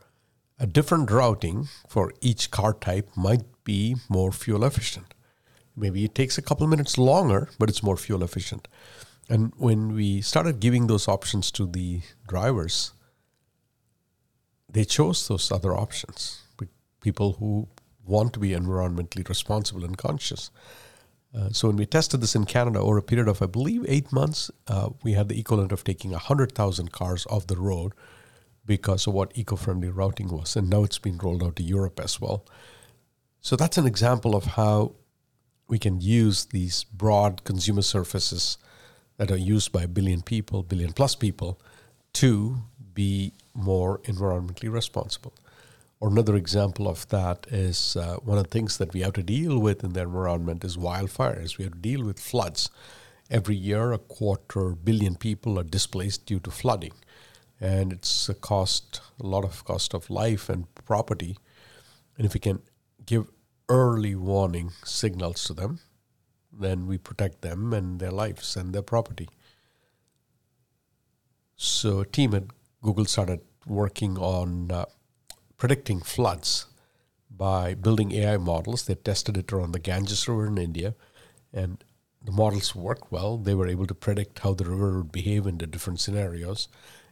a 0.60 0.66
different 0.68 1.12
routing 1.12 1.68
for 1.88 2.14
each 2.22 2.52
car 2.52 2.74
type 2.74 3.10
might 3.16 3.44
be 3.64 3.96
more 4.10 4.32
fuel 4.32 4.64
efficient. 4.64 5.14
Maybe 5.76 6.06
it 6.06 6.16
takes 6.16 6.38
a 6.38 6.42
couple 6.42 6.68
minutes 6.68 6.98
longer, 6.98 7.50
but 7.60 7.70
it's 7.70 7.84
more 7.84 7.98
fuel 7.98 8.24
efficient. 8.24 8.68
And 9.30 9.54
when 9.58 9.94
we 9.94 10.22
started 10.22 10.60
giving 10.60 10.88
those 10.88 11.08
options 11.08 11.52
to 11.52 11.66
the 11.66 12.02
drivers, 12.28 12.92
they 14.70 14.86
chose 14.86 15.28
those 15.28 15.52
other 15.52 15.74
options. 15.74 16.42
People 17.02 17.34
who 17.34 17.68
want 18.06 18.34
to 18.34 18.40
be 18.40 18.50
environmentally 18.50 19.28
responsible 19.28 19.84
and 19.84 19.98
conscious. 19.98 20.52
Uh, 21.36 21.50
so 21.50 21.68
when 21.68 21.78
we 21.78 21.86
tested 21.86 22.22
this 22.22 22.36
in 22.36 22.46
Canada 22.46 22.80
over 22.80 22.98
a 22.98 23.04
period 23.04 23.28
of, 23.28 23.42
I 23.42 23.48
believe, 23.48 23.86
eight 23.88 24.12
months, 24.12 24.52
uh, 24.68 24.90
we 25.04 25.14
had 25.14 25.28
the 25.28 25.40
equivalent 25.40 25.72
of 25.72 25.84
taking 25.84 26.12
100,000 26.12 26.92
cars 26.92 27.26
off 27.30 27.48
the 27.48 27.58
road 27.58 27.94
because 28.66 29.06
of 29.06 29.14
what 29.14 29.32
eco-friendly 29.36 29.90
routing 29.90 30.30
was. 30.30 30.56
And 30.56 30.70
now 30.70 30.84
it's 30.84 30.98
been 30.98 31.18
rolled 31.18 31.44
out 31.44 31.56
to 31.58 31.64
Europe 31.64 32.00
as 32.00 32.22
well. 32.22 32.46
So 33.42 33.56
that's 33.56 33.78
an 33.78 33.86
example 33.86 34.36
of 34.36 34.46
how 34.46 34.96
we 35.68 35.78
can 35.78 36.00
use 36.00 36.46
these 36.46 36.84
broad 36.84 37.44
consumer 37.44 37.82
surfaces 37.82 38.58
that 39.18 39.32
are 39.32 39.38
used 39.38 39.72
by 39.72 39.84
a 39.84 39.88
billion 39.88 40.22
people, 40.22 40.64
billion 40.64 40.92
plus 40.92 41.16
people, 41.16 41.60
to 42.14 42.58
be 42.94 43.34
more 43.54 44.00
environmentally 44.00 44.72
responsible. 44.72 45.34
Or 46.00 46.10
another 46.10 46.36
example 46.36 46.88
of 46.88 47.08
that 47.10 47.48
is 47.50 47.96
uh, 47.96 48.18
one 48.18 48.38
of 48.38 48.44
the 48.44 48.50
things 48.50 48.78
that 48.78 48.94
we 48.94 49.02
have 49.02 49.14
to 49.14 49.24
deal 49.24 49.60
with 49.60 49.84
in 49.84 49.94
the 49.94 50.02
environment 50.02 50.64
is 50.64 50.78
wildfires. 50.78 51.58
We 51.58 51.64
have 51.64 51.74
to 51.74 51.80
deal 51.80 52.04
with 52.04 52.20
floods. 52.20 52.70
Every 53.32 53.56
year, 53.56 53.92
a 53.92 53.98
quarter 53.98 54.76
billion 54.76 55.16
people 55.16 55.58
are 55.58 55.64
displaced 55.64 56.26
due 56.26 56.40
to 56.42 56.52
flooding, 56.52 56.94
and 57.60 57.92
it's 57.92 58.30
a 58.30 58.36
cost, 58.36 59.02
a 59.20 59.26
lot 59.26 59.44
of 59.44 59.64
cost 59.66 59.94
of 59.94 60.10
life 60.10 60.48
and 60.50 60.68
property. 60.86 61.38
And 62.18 62.26
if 62.26 62.34
we 62.34 62.40
can 62.40 62.60
give 63.06 63.28
early 63.68 64.16
warning 64.16 64.72
signals 64.84 65.44
to 65.46 65.54
them, 65.54 65.80
then 66.60 66.88
we 66.88 66.98
protect 66.98 67.42
them 67.42 67.74
and 67.74 68.00
their 68.00 68.12
lives 68.12 68.56
and 68.56 68.74
their 68.74 68.82
property. 68.82 69.30
So, 71.56 72.02
a 72.02 72.06
team 72.06 72.34
at 72.34 72.44
Google 72.82 73.06
started 73.06 73.42
working 73.66 74.18
on 74.18 74.72
uh, 74.72 74.86
predicting 75.58 76.02
floods 76.02 76.68
by 77.30 77.74
building 77.74 78.12
AI 78.12 78.38
models. 78.38 78.86
They 78.86 78.96
tested 78.96 79.38
it 79.38 79.52
around 79.52 79.72
the 79.72 79.80
Ganges 79.80 80.28
River 80.28 80.48
in 80.48 80.58
India, 80.58 80.96
and 81.54 81.84
the 82.24 82.32
models 82.32 82.76
worked 82.76 83.12
well. 83.12 83.38
They 83.38 83.54
were 83.54 83.68
able 83.68 83.88
to 83.88 83.96
predict 83.96 84.40
how 84.40 84.54
the 84.54 84.66
river 84.66 84.98
would 84.98 85.12
behave 85.12 85.48
in 85.48 85.58
the 85.58 85.68
different 85.68 86.00
scenarios. 86.00 86.68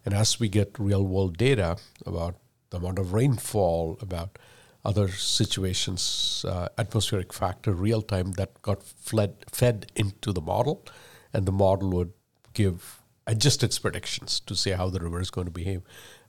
And 0.05 0.13
as 0.13 0.39
we 0.39 0.49
get 0.49 0.77
real 0.77 1.03
world 1.05 1.37
data 1.37 1.77
about 2.05 2.35
the 2.69 2.77
amount 2.77 2.99
of 2.99 3.13
rainfall, 3.13 3.97
about 4.01 4.37
other 4.85 5.07
situations, 5.07 6.45
uh, 6.47 6.67
atmospheric 6.77 7.31
factor, 7.31 7.73
real 7.73 8.01
time 8.01 8.33
that 8.33 8.61
got 8.61 8.83
fled, 8.83 9.45
fed 9.51 9.91
into 9.95 10.33
the 10.33 10.41
model, 10.41 10.85
and 11.31 11.45
the 11.45 11.51
model 11.51 11.89
would 11.91 12.13
give 12.53 12.99
adjust 13.25 13.63
its 13.63 13.79
predictions 13.79 14.41
to 14.41 14.53
say 14.53 14.71
how 14.71 14.89
the 14.89 14.99
river 14.99 15.21
is 15.21 15.31
going 15.31 15.45
to 15.45 15.51
behave, 15.51 15.81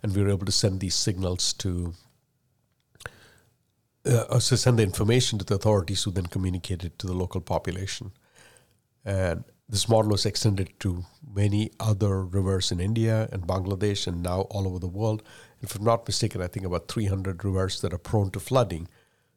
and 0.03 0.15
we 0.15 0.23
were 0.23 0.31
able 0.31 0.47
to 0.47 0.53
send 0.53 0.81
these 0.81 0.95
signals 0.95 1.53
to 1.55 1.95
uh, 4.07 4.39
to 4.39 4.57
send 4.57 4.79
the 4.79 4.83
information 4.83 5.39
to 5.39 5.45
the 5.45 5.55
authorities 5.55 6.05
who 6.05 6.11
then 6.11 6.27
communicated 6.27 6.99
to 6.99 7.07
the 7.07 7.15
local 7.15 7.41
population. 7.41 8.13
And 9.05 9.45
this 9.69 9.89
model 9.89 10.11
was 10.13 10.27
extended 10.27 10.79
to 10.81 11.05
many 11.35 11.71
other 11.81 12.23
rivers 12.23 12.71
in 12.71 12.81
India 12.81 13.29
and 13.33 13.47
Bangladesh 13.47 14.07
and 14.07 14.23
now 14.23 14.43
all 14.43 14.69
over 14.69 14.79
the 14.79 14.89
world 14.89 15.23
if 15.65 15.77
I'm 15.77 15.85
not 15.85 16.07
mistaken, 16.07 16.43
I 16.43 16.47
think 16.47 16.67
about 16.67 16.89
300 16.89 17.45
rivers 17.45 17.81
that 17.81 17.93
are 17.93 17.99
prone 17.99 18.31
to 18.31 18.41
flooding 18.41 18.89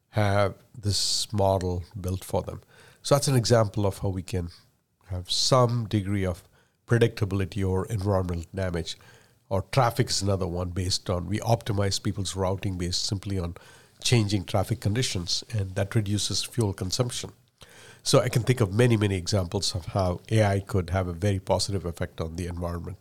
have 0.10 0.56
this 0.80 1.32
model 1.34 1.84
built 2.00 2.24
for 2.24 2.42
them. 2.42 2.62
So 3.02 3.16
that's 3.16 3.28
an 3.28 3.36
example 3.36 3.86
of 3.86 4.00
how 4.00 4.10
we 4.10 4.22
can 4.22 4.50
have 5.10 5.32
some 5.32 5.88
degree 5.88 6.26
of 6.26 6.44
predictability 6.86 7.68
or 7.68 7.86
environmental 7.88 8.46
damage. 8.54 8.98
Or 9.50 9.62
traffic 9.72 10.10
is 10.10 10.22
another 10.22 10.48
one 10.48 10.70
based 10.70 11.10
on 11.10 11.28
we 11.28 11.40
optimize 11.40 12.04
people's 12.04 12.36
routing 12.36 12.78
based 12.78 13.06
simply 13.06 13.40
on 13.40 13.56
changing 14.04 14.44
traffic 14.46 14.80
conditions, 14.82 15.44
and 15.52 15.76
that 15.76 15.96
reduces 15.96 16.44
fuel 16.44 16.74
consumption. 16.74 17.32
So 18.04 18.20
I 18.20 18.30
can 18.30 18.44
think 18.44 18.62
of 18.62 18.74
many, 18.74 18.98
many 18.98 19.16
examples 19.16 19.74
of 19.76 19.88
how 19.88 20.22
AI 20.30 20.60
could 20.60 20.90
have 20.92 21.08
a 21.08 21.14
very 21.14 21.40
positive 21.40 21.86
effect 21.86 22.22
on 22.22 22.36
the 22.36 22.48
environment. 22.48 22.98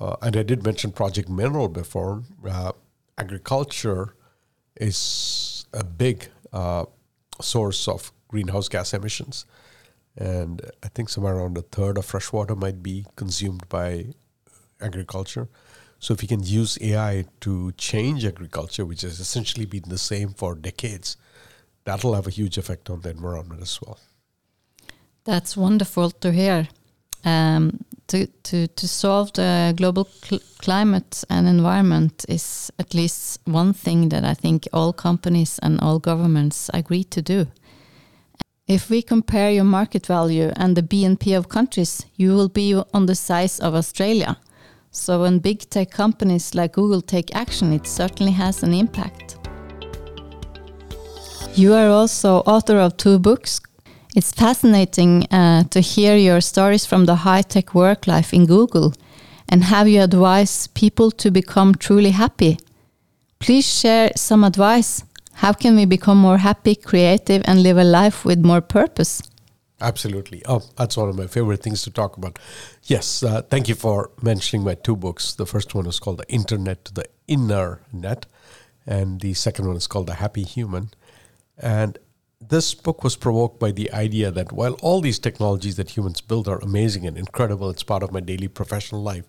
Uh, 0.00 0.16
and 0.22 0.36
I 0.36 0.42
did 0.42 0.64
mention 0.64 0.92
Project 0.92 1.28
Mineral 1.28 1.68
before. 1.68 2.22
Uh, 2.48 2.72
agriculture 3.16 4.14
is 4.76 5.66
a 5.72 5.84
big 5.84 6.28
uh, 6.52 6.84
source 7.40 7.86
of 7.88 8.12
greenhouse 8.28 8.68
gas 8.68 8.92
emissions. 8.92 9.46
And 10.16 10.62
I 10.82 10.88
think 10.88 11.08
somewhere 11.08 11.36
around 11.36 11.58
a 11.58 11.62
third 11.62 11.98
of 11.98 12.04
fresh 12.04 12.32
water 12.32 12.54
might 12.54 12.82
be 12.82 13.06
consumed 13.16 13.68
by 13.68 14.06
agriculture. 14.80 15.48
So 15.98 16.12
if 16.14 16.22
you 16.22 16.28
can 16.28 16.42
use 16.42 16.78
AI 16.80 17.24
to 17.40 17.72
change 17.72 18.24
agriculture, 18.24 18.84
which 18.84 19.02
has 19.02 19.20
essentially 19.20 19.66
been 19.66 19.84
the 19.88 19.98
same 19.98 20.30
for 20.30 20.54
decades, 20.54 21.16
that'll 21.84 22.14
have 22.14 22.26
a 22.26 22.30
huge 22.30 22.58
effect 22.58 22.90
on 22.90 23.00
the 23.00 23.10
environment 23.10 23.62
as 23.62 23.80
well. 23.80 23.98
That's 25.24 25.56
wonderful 25.56 26.10
to 26.10 26.32
hear. 26.32 26.68
Um, 27.24 27.84
to, 28.08 28.26
to, 28.26 28.66
to 28.66 28.88
solve 28.88 29.32
the 29.32 29.72
global 29.76 30.04
cl 30.04 30.40
climate 30.58 31.24
and 31.30 31.46
environment 31.46 32.24
is 32.28 32.70
at 32.78 32.94
least 32.94 33.40
one 33.44 33.72
thing 33.72 34.10
that 34.10 34.24
I 34.24 34.34
think 34.34 34.68
all 34.72 34.92
companies 34.92 35.58
and 35.62 35.80
all 35.80 35.98
governments 35.98 36.70
agree 36.74 37.04
to 37.04 37.22
do. 37.22 37.46
If 38.66 38.90
we 38.90 39.02
compare 39.02 39.50
your 39.50 39.64
market 39.64 40.06
value 40.06 40.50
and 40.56 40.74
the 40.74 40.82
BNP 40.82 41.36
of 41.36 41.48
countries, 41.48 42.06
you 42.16 42.34
will 42.34 42.48
be 42.48 42.74
on 42.94 43.06
the 43.06 43.14
size 43.14 43.60
of 43.60 43.74
Australia. 43.74 44.38
So 44.90 45.20
when 45.20 45.38
big 45.40 45.68
tech 45.68 45.90
companies 45.90 46.54
like 46.54 46.72
Google 46.72 47.02
take 47.02 47.34
action, 47.36 47.72
it 47.72 47.86
certainly 47.86 48.32
has 48.32 48.62
an 48.62 48.72
impact. 48.72 49.36
You 51.54 51.74
are 51.74 51.88
also 51.88 52.38
author 52.46 52.78
of 52.78 52.96
two 52.96 53.18
books 53.18 53.60
it's 54.14 54.32
fascinating 54.32 55.26
uh, 55.32 55.64
to 55.64 55.80
hear 55.80 56.16
your 56.16 56.40
stories 56.40 56.86
from 56.86 57.04
the 57.04 57.16
high 57.16 57.42
tech 57.42 57.74
work 57.74 58.06
life 58.06 58.32
in 58.32 58.46
Google 58.46 58.94
and 59.48 59.64
have 59.64 59.88
you 59.88 60.02
advise 60.02 60.68
people 60.68 61.10
to 61.10 61.30
become 61.30 61.74
truly 61.74 62.12
happy. 62.12 62.58
Please 63.40 63.66
share 63.66 64.10
some 64.16 64.44
advice. 64.44 65.02
How 65.34 65.52
can 65.52 65.74
we 65.76 65.84
become 65.84 66.16
more 66.16 66.38
happy, 66.38 66.76
creative, 66.76 67.42
and 67.44 67.62
live 67.62 67.76
a 67.76 67.84
life 67.84 68.24
with 68.24 68.44
more 68.44 68.60
purpose? 68.60 69.20
Absolutely. 69.80 70.42
Oh, 70.46 70.62
that's 70.76 70.96
one 70.96 71.08
of 71.08 71.16
my 71.16 71.26
favorite 71.26 71.62
things 71.62 71.82
to 71.82 71.90
talk 71.90 72.16
about. 72.16 72.38
Yes, 72.84 73.22
uh, 73.22 73.42
thank 73.42 73.68
you 73.68 73.74
for 73.74 74.10
mentioning 74.22 74.64
my 74.64 74.74
two 74.74 74.96
books. 74.96 75.34
The 75.34 75.44
first 75.44 75.74
one 75.74 75.86
is 75.86 75.98
called 75.98 76.18
The 76.18 76.28
Internet 76.32 76.84
to 76.86 76.94
the 76.94 77.04
Inner 77.26 77.80
Net, 77.92 78.26
and 78.86 79.20
the 79.20 79.34
second 79.34 79.66
one 79.66 79.76
is 79.76 79.88
called 79.88 80.06
The 80.06 80.14
Happy 80.14 80.44
Human. 80.44 80.90
And 81.58 81.98
this 82.48 82.74
book 82.74 83.04
was 83.04 83.16
provoked 83.16 83.58
by 83.58 83.70
the 83.70 83.92
idea 83.92 84.30
that 84.30 84.52
while 84.52 84.74
all 84.82 85.00
these 85.00 85.18
technologies 85.18 85.76
that 85.76 85.96
humans 85.96 86.20
build 86.20 86.48
are 86.48 86.58
amazing 86.58 87.06
and 87.06 87.16
incredible, 87.16 87.70
it's 87.70 87.82
part 87.82 88.02
of 88.02 88.12
my 88.12 88.20
daily 88.20 88.48
professional 88.48 89.02
life, 89.02 89.24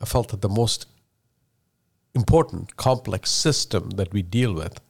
I 0.00 0.04
felt 0.04 0.28
that 0.28 0.40
the 0.40 0.48
most 0.48 0.86
important, 2.14 2.76
complex 2.76 3.30
system 3.30 3.90
that 3.90 4.12
we 4.12 4.22
deal 4.22 4.52
with 4.52 4.80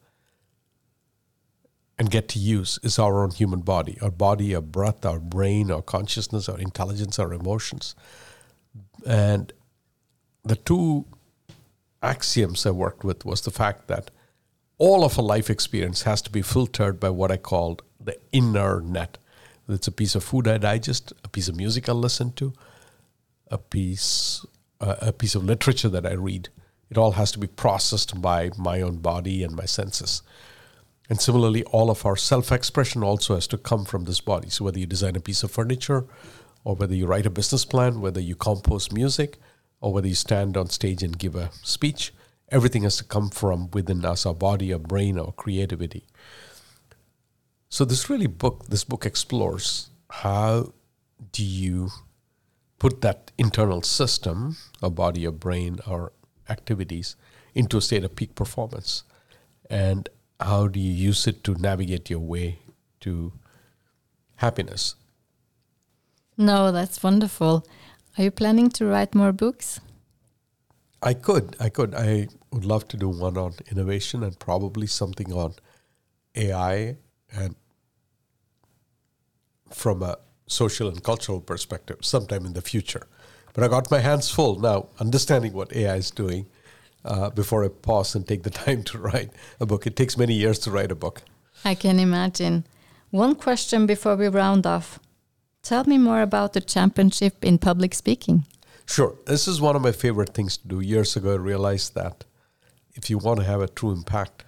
and 1.98 2.10
get 2.10 2.28
to 2.28 2.38
use 2.38 2.78
is 2.82 2.98
our 2.98 3.22
own 3.22 3.30
human 3.30 3.60
body 3.60 3.98
our 4.00 4.10
body, 4.10 4.54
our 4.54 4.62
breath, 4.62 5.04
our 5.04 5.18
brain, 5.18 5.70
our 5.70 5.82
consciousness, 5.82 6.48
our 6.48 6.58
intelligence, 6.58 7.18
our 7.18 7.32
emotions. 7.32 7.94
And 9.04 9.52
the 10.44 10.56
two 10.56 11.06
axioms 12.02 12.64
I 12.64 12.70
worked 12.70 13.04
with 13.04 13.24
was 13.24 13.40
the 13.42 13.50
fact 13.50 13.88
that 13.88 14.10
all 14.78 15.04
of 15.04 15.18
a 15.18 15.22
life 15.22 15.50
experience 15.50 16.02
has 16.02 16.22
to 16.22 16.30
be 16.30 16.42
filtered 16.42 16.98
by 17.00 17.10
what 17.10 17.30
I 17.30 17.36
called 17.36 17.82
the 18.00 18.16
inner 18.32 18.80
net. 18.80 19.18
It's 19.68 19.88
a 19.88 19.92
piece 19.92 20.14
of 20.14 20.24
food 20.24 20.48
I 20.48 20.56
digest, 20.58 21.12
a 21.24 21.28
piece 21.28 21.48
of 21.48 21.56
music 21.56 21.88
I 21.88 21.92
listen 21.92 22.32
to, 22.32 22.54
a 23.50 23.58
piece 23.58 24.46
uh, 24.80 24.94
a 25.00 25.12
piece 25.12 25.34
of 25.34 25.44
literature 25.44 25.88
that 25.88 26.06
I 26.06 26.12
read. 26.12 26.48
It 26.90 26.96
all 26.96 27.12
has 27.12 27.32
to 27.32 27.38
be 27.38 27.48
processed 27.48 28.22
by 28.22 28.50
my 28.56 28.80
own 28.80 28.98
body 28.98 29.42
and 29.42 29.54
my 29.54 29.64
senses. 29.64 30.22
And 31.10 31.20
similarly, 31.20 31.64
all 31.64 31.90
of 31.90 32.06
our 32.06 32.16
self 32.16 32.52
expression 32.52 33.02
also 33.02 33.34
has 33.34 33.46
to 33.48 33.58
come 33.58 33.84
from 33.84 34.04
this 34.04 34.20
body. 34.20 34.48
So, 34.50 34.64
whether 34.64 34.78
you 34.78 34.86
design 34.86 35.16
a 35.16 35.20
piece 35.20 35.42
of 35.42 35.50
furniture, 35.50 36.04
or 36.64 36.76
whether 36.76 36.94
you 36.94 37.06
write 37.06 37.26
a 37.26 37.30
business 37.30 37.64
plan, 37.64 38.00
whether 38.00 38.20
you 38.20 38.36
compose 38.36 38.92
music, 38.92 39.38
or 39.80 39.92
whether 39.92 40.08
you 40.08 40.14
stand 40.14 40.56
on 40.56 40.68
stage 40.68 41.02
and 41.02 41.18
give 41.18 41.34
a 41.34 41.50
speech, 41.62 42.12
everything 42.50 42.82
has 42.82 42.96
to 42.96 43.04
come 43.04 43.30
from 43.30 43.70
within 43.72 44.04
us, 44.04 44.26
our 44.26 44.34
body, 44.34 44.72
our 44.72 44.78
brain, 44.78 45.18
our 45.18 45.32
creativity. 45.32 46.04
So 47.68 47.84
this 47.84 48.08
really 48.08 48.26
book, 48.26 48.66
this 48.66 48.84
book 48.84 49.04
explores 49.04 49.90
how 50.10 50.72
do 51.32 51.44
you 51.44 51.90
put 52.78 53.02
that 53.02 53.30
internal 53.36 53.82
system, 53.82 54.56
our 54.82 54.90
body, 54.90 55.26
our 55.26 55.32
brain, 55.32 55.78
our 55.86 56.12
activities, 56.48 57.16
into 57.54 57.76
a 57.76 57.82
state 57.82 58.04
of 58.04 58.16
peak 58.16 58.34
performance, 58.34 59.02
and 59.68 60.08
how 60.40 60.68
do 60.68 60.78
you 60.80 60.92
use 60.92 61.26
it 61.26 61.42
to 61.44 61.54
navigate 61.54 62.08
your 62.08 62.20
way 62.20 62.60
to 63.00 63.32
happiness? 64.36 64.94
No, 66.36 66.70
that's 66.70 67.02
wonderful. 67.02 67.66
Are 68.16 68.24
you 68.24 68.30
planning 68.30 68.70
to 68.70 68.86
write 68.86 69.14
more 69.14 69.32
books? 69.32 69.80
I 71.02 71.14
could. 71.14 71.56
I 71.60 71.68
could. 71.68 71.94
I 71.94 72.28
would 72.52 72.64
love 72.64 72.88
to 72.88 72.96
do 72.96 73.08
one 73.08 73.36
on 73.36 73.54
innovation 73.70 74.22
and 74.22 74.38
probably 74.38 74.86
something 74.86 75.32
on 75.32 75.54
AI 76.34 76.96
and 77.32 77.54
from 79.70 80.02
a 80.02 80.18
social 80.46 80.88
and 80.88 81.02
cultural 81.02 81.40
perspective 81.40 81.98
sometime 82.00 82.46
in 82.46 82.54
the 82.54 82.62
future. 82.62 83.06
But 83.52 83.64
I 83.64 83.68
got 83.68 83.90
my 83.90 83.98
hands 83.98 84.30
full 84.30 84.58
now 84.58 84.88
understanding 84.98 85.52
what 85.52 85.74
AI 85.74 85.96
is 85.96 86.10
doing 86.10 86.46
uh, 87.04 87.30
before 87.30 87.64
I 87.64 87.68
pause 87.68 88.14
and 88.14 88.26
take 88.26 88.42
the 88.42 88.50
time 88.64 88.82
to 88.84 88.98
write 88.98 89.30
a 89.60 89.66
book. 89.66 89.86
It 89.86 89.96
takes 89.96 90.16
many 90.16 90.34
years 90.34 90.58
to 90.60 90.70
write 90.70 90.90
a 90.90 90.96
book. 90.96 91.22
I 91.64 91.74
can 91.74 91.98
imagine. 91.98 92.64
One 93.10 93.34
question 93.34 93.86
before 93.86 94.16
we 94.16 94.28
round 94.28 94.66
off. 94.66 95.00
Tell 95.62 95.84
me 95.84 95.98
more 95.98 96.22
about 96.22 96.52
the 96.52 96.60
championship 96.60 97.44
in 97.44 97.58
public 97.58 97.94
speaking. 97.94 98.46
Sure. 98.88 99.16
This 99.26 99.46
is 99.46 99.60
one 99.60 99.76
of 99.76 99.82
my 99.82 99.92
favorite 99.92 100.32
things 100.34 100.56
to 100.56 100.66
do. 100.66 100.80
Years 100.80 101.14
ago, 101.14 101.32
I 101.32 101.36
realized 101.36 101.94
that 101.94 102.24
if 102.94 103.10
you 103.10 103.18
want 103.18 103.38
to 103.38 103.44
have 103.44 103.60
a 103.60 103.68
true 103.68 103.92
impact, 103.92 104.44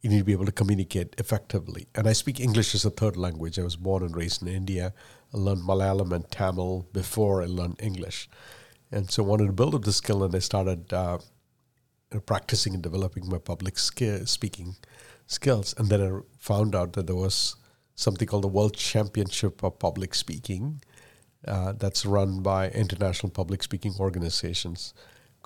you 0.00 0.08
need 0.08 0.18
to 0.18 0.24
be 0.24 0.32
able 0.32 0.46
to 0.46 0.52
communicate 0.52 1.16
effectively. 1.18 1.88
And 1.96 2.06
I 2.06 2.12
speak 2.12 2.38
English 2.38 2.76
as 2.76 2.84
a 2.84 2.90
third 2.90 3.16
language. 3.16 3.58
I 3.58 3.64
was 3.64 3.74
born 3.74 4.04
and 4.04 4.16
raised 4.16 4.40
in 4.40 4.46
India. 4.46 4.94
I 5.34 5.36
learned 5.36 5.62
Malayalam 5.62 6.12
and 6.12 6.30
Tamil 6.30 6.86
before 6.92 7.42
I 7.42 7.46
learned 7.46 7.80
English. 7.82 8.30
And 8.92 9.10
so 9.10 9.24
I 9.24 9.26
wanted 9.26 9.46
to 9.46 9.52
build 9.52 9.74
up 9.74 9.84
the 9.84 9.92
skill, 9.92 10.22
and 10.22 10.32
I 10.32 10.38
started 10.38 10.92
uh, 10.92 11.18
practicing 12.24 12.72
and 12.72 12.84
developing 12.84 13.28
my 13.28 13.38
public 13.38 13.78
skill, 13.78 14.24
speaking 14.26 14.76
skills. 15.26 15.74
And 15.76 15.88
then 15.88 16.00
I 16.00 16.20
found 16.38 16.76
out 16.76 16.92
that 16.92 17.08
there 17.08 17.16
was 17.16 17.56
something 17.96 18.28
called 18.28 18.44
the 18.44 18.48
World 18.48 18.76
Championship 18.76 19.64
of 19.64 19.80
Public 19.80 20.14
Speaking 20.14 20.82
uh, 21.46 21.72
that's 21.72 22.04
run 22.04 22.40
by 22.42 22.70
international 22.70 23.30
public 23.30 23.62
speaking 23.62 23.94
organizations 23.98 24.94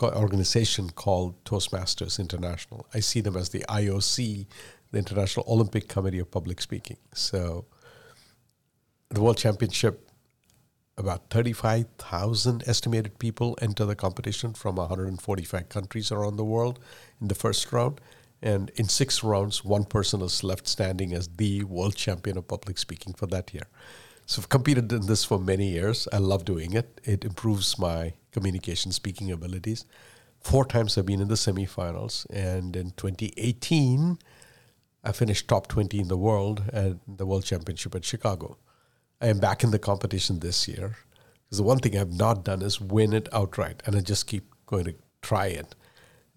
organization 0.02 0.90
called 0.90 1.42
Toastmasters 1.44 2.18
International. 2.18 2.86
I 2.94 3.00
see 3.00 3.20
them 3.20 3.36
as 3.36 3.50
the 3.50 3.64
IOC, 3.68 4.46
the 4.92 4.98
International 4.98 5.44
Olympic 5.48 5.88
Committee 5.88 6.18
of 6.18 6.30
Public 6.30 6.60
Speaking. 6.60 6.96
So 7.14 7.66
the 9.10 9.20
World 9.20 9.36
Championship, 9.36 10.08
about 10.96 11.30
35,000 11.30 12.64
estimated 12.66 13.18
people 13.18 13.56
enter 13.60 13.84
the 13.84 13.94
competition 13.94 14.52
from 14.52 14.76
145 14.76 15.68
countries 15.68 16.12
around 16.12 16.36
the 16.36 16.44
world 16.44 16.78
in 17.20 17.28
the 17.28 17.34
first 17.34 17.72
round. 17.72 18.00
And 18.42 18.70
in 18.76 18.88
six 18.88 19.22
rounds, 19.22 19.64
one 19.64 19.84
person 19.84 20.22
is 20.22 20.42
left 20.42 20.66
standing 20.66 21.12
as 21.12 21.28
the 21.28 21.64
world 21.64 21.94
champion 21.94 22.38
of 22.38 22.48
public 22.48 22.78
speaking 22.78 23.12
for 23.12 23.26
that 23.26 23.52
year. 23.52 23.66
So 24.30 24.40
I've 24.40 24.48
competed 24.48 24.92
in 24.92 25.06
this 25.06 25.24
for 25.24 25.40
many 25.40 25.70
years. 25.70 26.06
I 26.12 26.18
love 26.18 26.44
doing 26.44 26.74
it. 26.74 27.00
It 27.02 27.24
improves 27.24 27.76
my 27.80 28.12
communication 28.30 28.92
speaking 28.92 29.32
abilities. 29.32 29.86
Four 30.40 30.66
times 30.66 30.96
I've 30.96 31.06
been 31.06 31.20
in 31.20 31.26
the 31.26 31.34
semifinals, 31.34 32.26
and 32.30 32.76
in 32.76 32.92
2018, 32.92 34.20
I 35.02 35.10
finished 35.10 35.48
top 35.48 35.66
20 35.66 35.98
in 35.98 36.06
the 36.06 36.16
world 36.16 36.62
at 36.72 36.98
the 37.08 37.26
World 37.26 37.44
Championship 37.44 37.96
at 37.96 38.04
Chicago. 38.04 38.56
I 39.20 39.26
am 39.26 39.40
back 39.40 39.64
in 39.64 39.72
the 39.72 39.80
competition 39.80 40.38
this 40.38 40.68
year 40.68 40.94
because 41.46 41.58
the 41.58 41.64
one 41.64 41.80
thing 41.80 41.98
I've 41.98 42.12
not 42.12 42.44
done 42.44 42.62
is 42.62 42.80
win 42.80 43.12
it 43.12 43.28
outright, 43.32 43.82
and 43.84 43.96
I 43.96 44.00
just 44.00 44.28
keep 44.28 44.44
going 44.66 44.84
to 44.84 44.94
try 45.22 45.46
it 45.46 45.74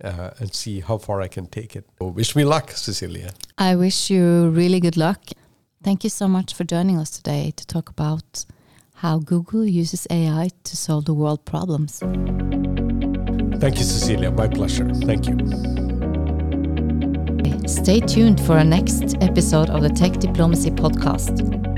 uh, 0.04 0.32
and 0.40 0.52
see 0.52 0.80
how 0.80 0.98
far 0.98 1.22
I 1.22 1.28
can 1.28 1.46
take 1.46 1.76
it. 1.76 1.86
So 2.00 2.08
wish 2.08 2.36
me 2.36 2.44
luck, 2.44 2.72
Cecilia. 2.72 3.34
I 3.60 3.76
wish 3.76 4.10
you 4.10 4.50
really 4.50 4.80
good 4.80 4.98
luck. 4.98 5.20
Thank 5.84 6.06
you 6.06 6.10
so 6.10 6.30
much 6.30 6.54
for 6.54 6.64
joining 6.64 6.98
us 6.98 7.10
today 7.10 7.52
to 7.58 7.68
talk 7.68 7.90
about 7.90 8.46
how 8.96 9.20
Google 9.20 9.66
uses 9.66 10.08
AI 10.10 10.50
to 10.64 10.78
solve 10.78 11.04
the 11.04 11.14
world 11.14 11.44
problems. 11.44 12.00
Thank 13.60 13.78
you, 13.78 13.84
Cecilia. 13.84 14.32
My 14.32 14.48
pleasure. 14.48 14.90
Thank 14.94 15.28
you. 15.28 15.38
Stay 17.68 18.00
tuned 18.00 18.40
for 18.40 18.54
our 18.54 18.64
next 18.64 19.18
episode 19.22 19.70
of 19.70 19.82
the 19.82 19.90
Tech 19.90 20.14
Diplomacy 20.14 20.72
Podcast. 20.72 21.73